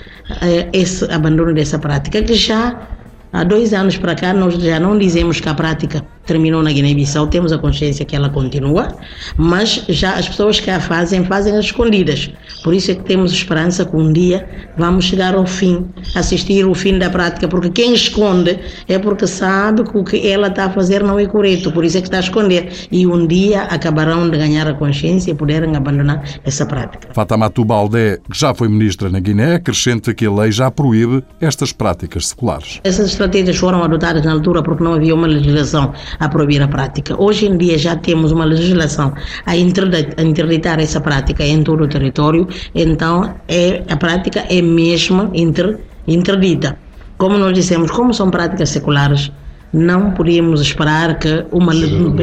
eh, 0.42 0.68
esse 0.74 1.06
abandono 1.12 1.54
dessa 1.54 1.80
prática, 1.80 2.22
que 2.22 2.34
já 2.34 2.88
há 3.32 3.44
dois 3.44 3.74
anos 3.74 3.98
para 3.98 4.16
cá 4.16 4.34
nós 4.34 4.56
já 4.56 4.80
não 4.80 4.98
dizemos 4.98 5.40
que 5.40 5.50
a 5.50 5.54
prática 5.54 6.04
terminou 6.30 6.62
na 6.62 6.72
Guiné-Bissau, 6.72 7.26
temos 7.26 7.52
a 7.52 7.58
consciência 7.58 8.06
que 8.06 8.16
ela 8.16 8.30
continua, 8.30 8.96
mas 9.36 9.84
já 9.90 10.14
as 10.14 10.30
pessoas 10.30 10.60
que 10.60 10.70
a 10.70 10.80
fazem, 10.80 11.26
fazem 11.26 11.58
às 11.58 11.66
escondidas. 11.66 12.30
Por 12.64 12.74
isso 12.74 12.92
é 12.92 12.96
que 12.96 13.04
temos 13.04 13.32
esperança 13.32 13.84
que 13.84 13.96
um 13.96 14.14
dia 14.14 14.48
vamos 14.78 15.06
chegar 15.06 15.34
ao 15.34 15.48
fim, 15.48 15.88
assistir 16.16 16.66
o 16.68 16.76
fim 16.76 17.00
da 17.00 17.10
prática, 17.10 17.48
porque 17.48 17.72
quem 17.72 17.96
esconde 17.96 18.60
é 18.88 19.00
porque 19.00 19.26
sabe 19.26 19.84
que 19.84 19.98
o 19.98 20.04
que 20.04 20.28
ela 20.28 20.48
está 20.48 20.66
a 20.66 20.70
fazer 20.70 21.04
não 21.04 21.18
é 21.18 21.26
correto, 21.26 21.72
por 21.72 21.84
isso 21.84 21.98
é 21.98 22.02
que 22.02 22.08
está 22.08 22.18
a 22.18 22.22
esconder. 22.22 22.72
E 22.92 23.08
um 23.08 23.26
dia 23.26 23.64
acabarão 23.64 24.30
de 24.30 24.38
ganhar 24.38 24.68
a 24.68 24.74
consciência 24.74 25.32
e 25.32 25.34
poderem 25.34 25.76
abandonar 25.76 26.24
essa 26.44 26.66
prática. 26.66 27.08
Fatamato 27.12 27.66
Baldé, 27.66 28.18
que 28.32 28.38
já 28.38 28.54
foi 28.54 28.68
ministra 28.68 29.10
na 29.10 29.20
Guiné, 29.20 29.56
acrescenta 29.56 30.14
que 30.14 30.28
a 30.28 30.32
lei 30.32 30.52
já 30.52 30.70
proíbe 30.70 31.24
estas 31.42 31.74
práticas 31.74 32.28
seculares. 32.28 32.80
Essas 32.84 33.10
estratégias 33.10 33.58
foram 33.58 33.84
adotadas 33.84 34.24
na 34.24 34.32
altura 34.32 34.62
porque 34.62 34.84
não 34.84 34.94
havia 34.94 35.16
uma 35.16 35.28
legislação 35.28 35.94
a 36.20 36.28
proibir 36.28 36.62
a 36.62 36.68
prática. 36.68 37.16
Hoje 37.22 37.46
em 37.48 37.58
dia 37.58 37.78
já 37.78 37.96
temos 37.96 38.32
uma 38.32 38.46
legislação 38.46 39.14
a 39.46 39.56
interdi- 39.56 40.14
a 40.18 40.22
interditar 40.22 40.80
essa 40.80 41.00
prática 41.00 41.44
em 41.46 41.64
todo 41.64 41.84
o 41.84 41.88
território, 41.88 42.48
então 42.76 43.36
é, 43.48 43.84
a 43.90 43.96
prática 43.96 44.46
é 44.50 44.62
mesmo 44.62 45.30
inter, 45.34 45.80
interdita. 46.08 46.78
Como 47.18 47.38
nós 47.38 47.54
dissemos, 47.54 47.92
como 47.92 48.14
são 48.14 48.30
práticas 48.30 48.70
seculares, 48.70 49.32
não 49.72 50.12
podíamos 50.12 50.62
esperar 50.62 51.20
que 51.20 51.46
uma, 51.52 51.72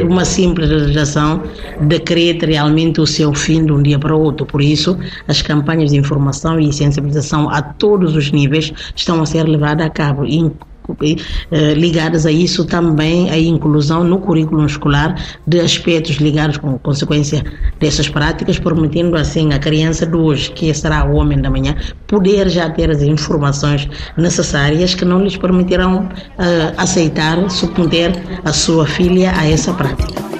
uma 0.03 0.25
simples 0.25 0.69
legislação 0.69 1.43
decrete 1.79 2.45
realmente 2.45 2.99
o 2.99 3.07
seu 3.07 3.33
fim 3.33 3.65
de 3.65 3.71
um 3.71 3.81
dia 3.81 3.97
para 3.97 4.13
o 4.13 4.19
outro. 4.19 4.45
Por 4.45 4.61
isso, 4.61 4.97
as 5.29 5.41
campanhas 5.41 5.91
de 5.91 5.97
informação 5.97 6.59
e 6.59 6.73
sensibilização 6.73 7.49
a 7.49 7.61
todos 7.61 8.15
os 8.15 8.31
níveis 8.31 8.73
estão 8.93 9.21
a 9.21 9.25
ser 9.25 9.43
levadas 9.43 9.87
a 9.87 9.89
cabo, 9.89 10.25
ligadas 11.75 12.25
a 12.25 12.31
isso 12.31 12.65
também 12.65 13.29
a 13.29 13.37
inclusão 13.37 14.03
no 14.03 14.19
currículo 14.19 14.65
escolar 14.65 15.15
de 15.45 15.59
aspectos 15.59 16.17
ligados 16.17 16.57
com 16.57 16.77
consequência 16.79 17.43
dessas 17.79 18.09
práticas, 18.09 18.59
permitindo 18.59 19.15
assim 19.15 19.53
a 19.53 19.59
criança 19.59 20.05
de 20.05 20.15
hoje, 20.15 20.51
que 20.51 20.73
será 20.73 21.05
o 21.05 21.15
homem 21.15 21.39
da 21.39 21.49
manhã, 21.49 21.75
poder 22.07 22.49
já 22.49 22.69
ter 22.69 22.89
as 22.89 23.01
informações 23.01 23.87
necessárias 24.17 24.95
que 24.95 25.05
não 25.05 25.23
lhes 25.23 25.37
permitirão 25.37 26.05
uh, 26.05 26.73
aceitar, 26.77 27.49
submeter 27.49 28.11
a 28.43 28.53
sua 28.53 28.85
filha 28.85 29.33
a 29.35 29.49
essa 29.49 29.73
prática. 29.73 30.36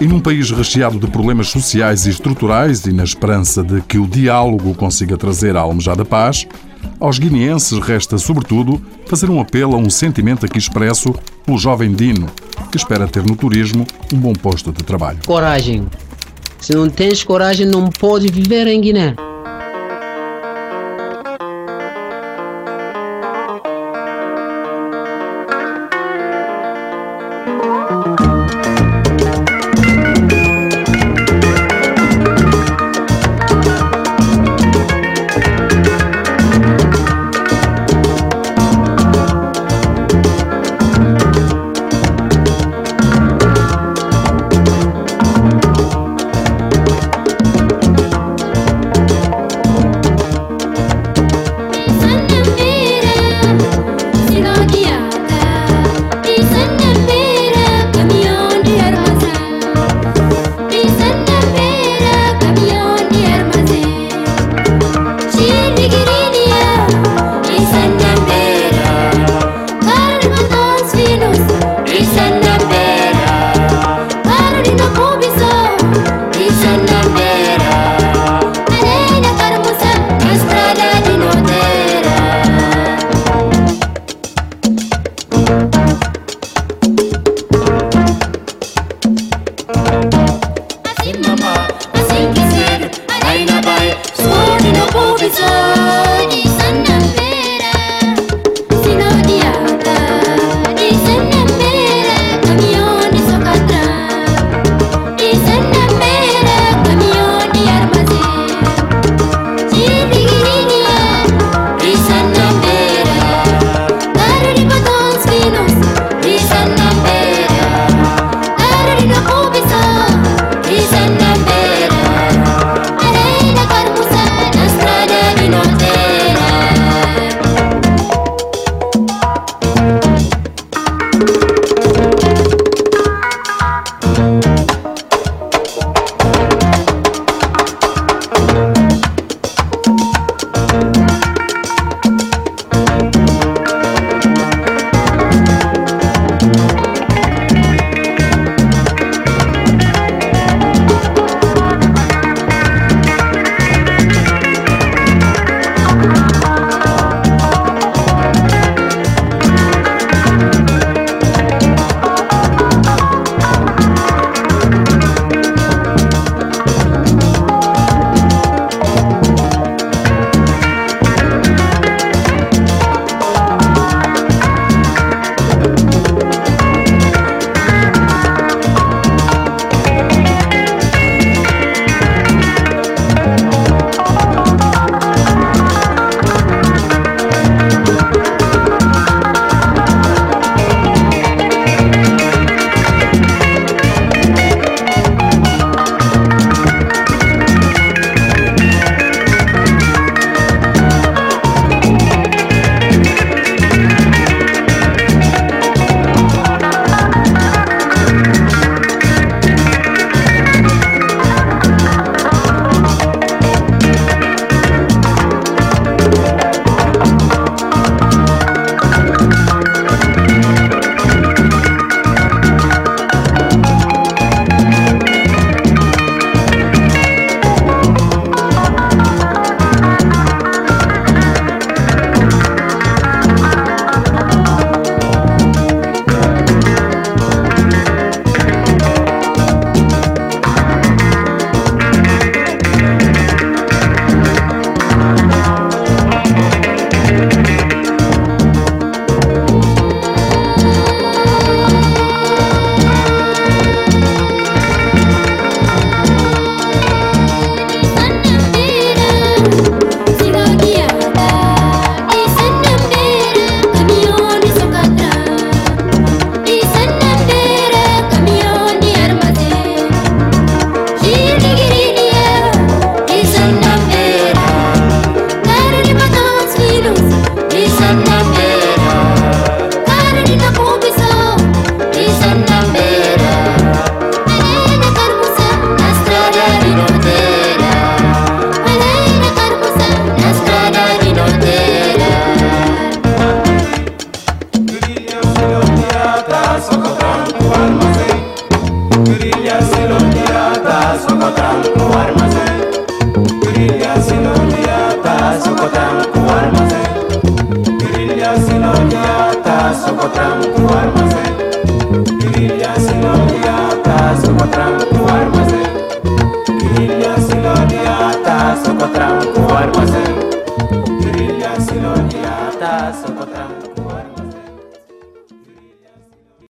E 0.00 0.06
num 0.06 0.20
país 0.20 0.50
recheado 0.50 0.98
de 0.98 1.06
problemas 1.06 1.48
sociais 1.48 2.04
e 2.04 2.10
estruturais 2.10 2.84
e 2.84 2.92
na 2.92 3.04
esperança 3.04 3.62
de 3.62 3.80
que 3.80 3.96
o 3.96 4.06
diálogo 4.06 4.74
consiga 4.74 5.16
trazer 5.16 5.56
a 5.56 5.60
almejada 5.60 6.04
paz, 6.04 6.46
aos 6.98 7.18
guineenses 7.18 7.78
resta, 7.78 8.18
sobretudo, 8.18 8.80
fazer 9.06 9.30
um 9.30 9.40
apelo 9.40 9.74
a 9.74 9.78
um 9.78 9.88
sentimento 9.88 10.44
aqui 10.44 10.58
expresso 10.58 11.14
pelo 11.46 11.58
jovem 11.58 11.92
Dino, 11.92 12.28
que 12.70 12.76
espera 12.76 13.06
ter 13.06 13.22
no 13.22 13.36
turismo 13.36 13.86
um 14.12 14.18
bom 14.18 14.32
posto 14.32 14.72
de 14.72 14.82
trabalho. 14.82 15.18
Coragem. 15.26 15.86
Se 16.58 16.74
não 16.74 16.88
tens 16.88 17.22
coragem, 17.22 17.66
não 17.66 17.88
pode 17.88 18.28
viver 18.28 18.66
em 18.66 18.80
Guiné. 18.80 19.14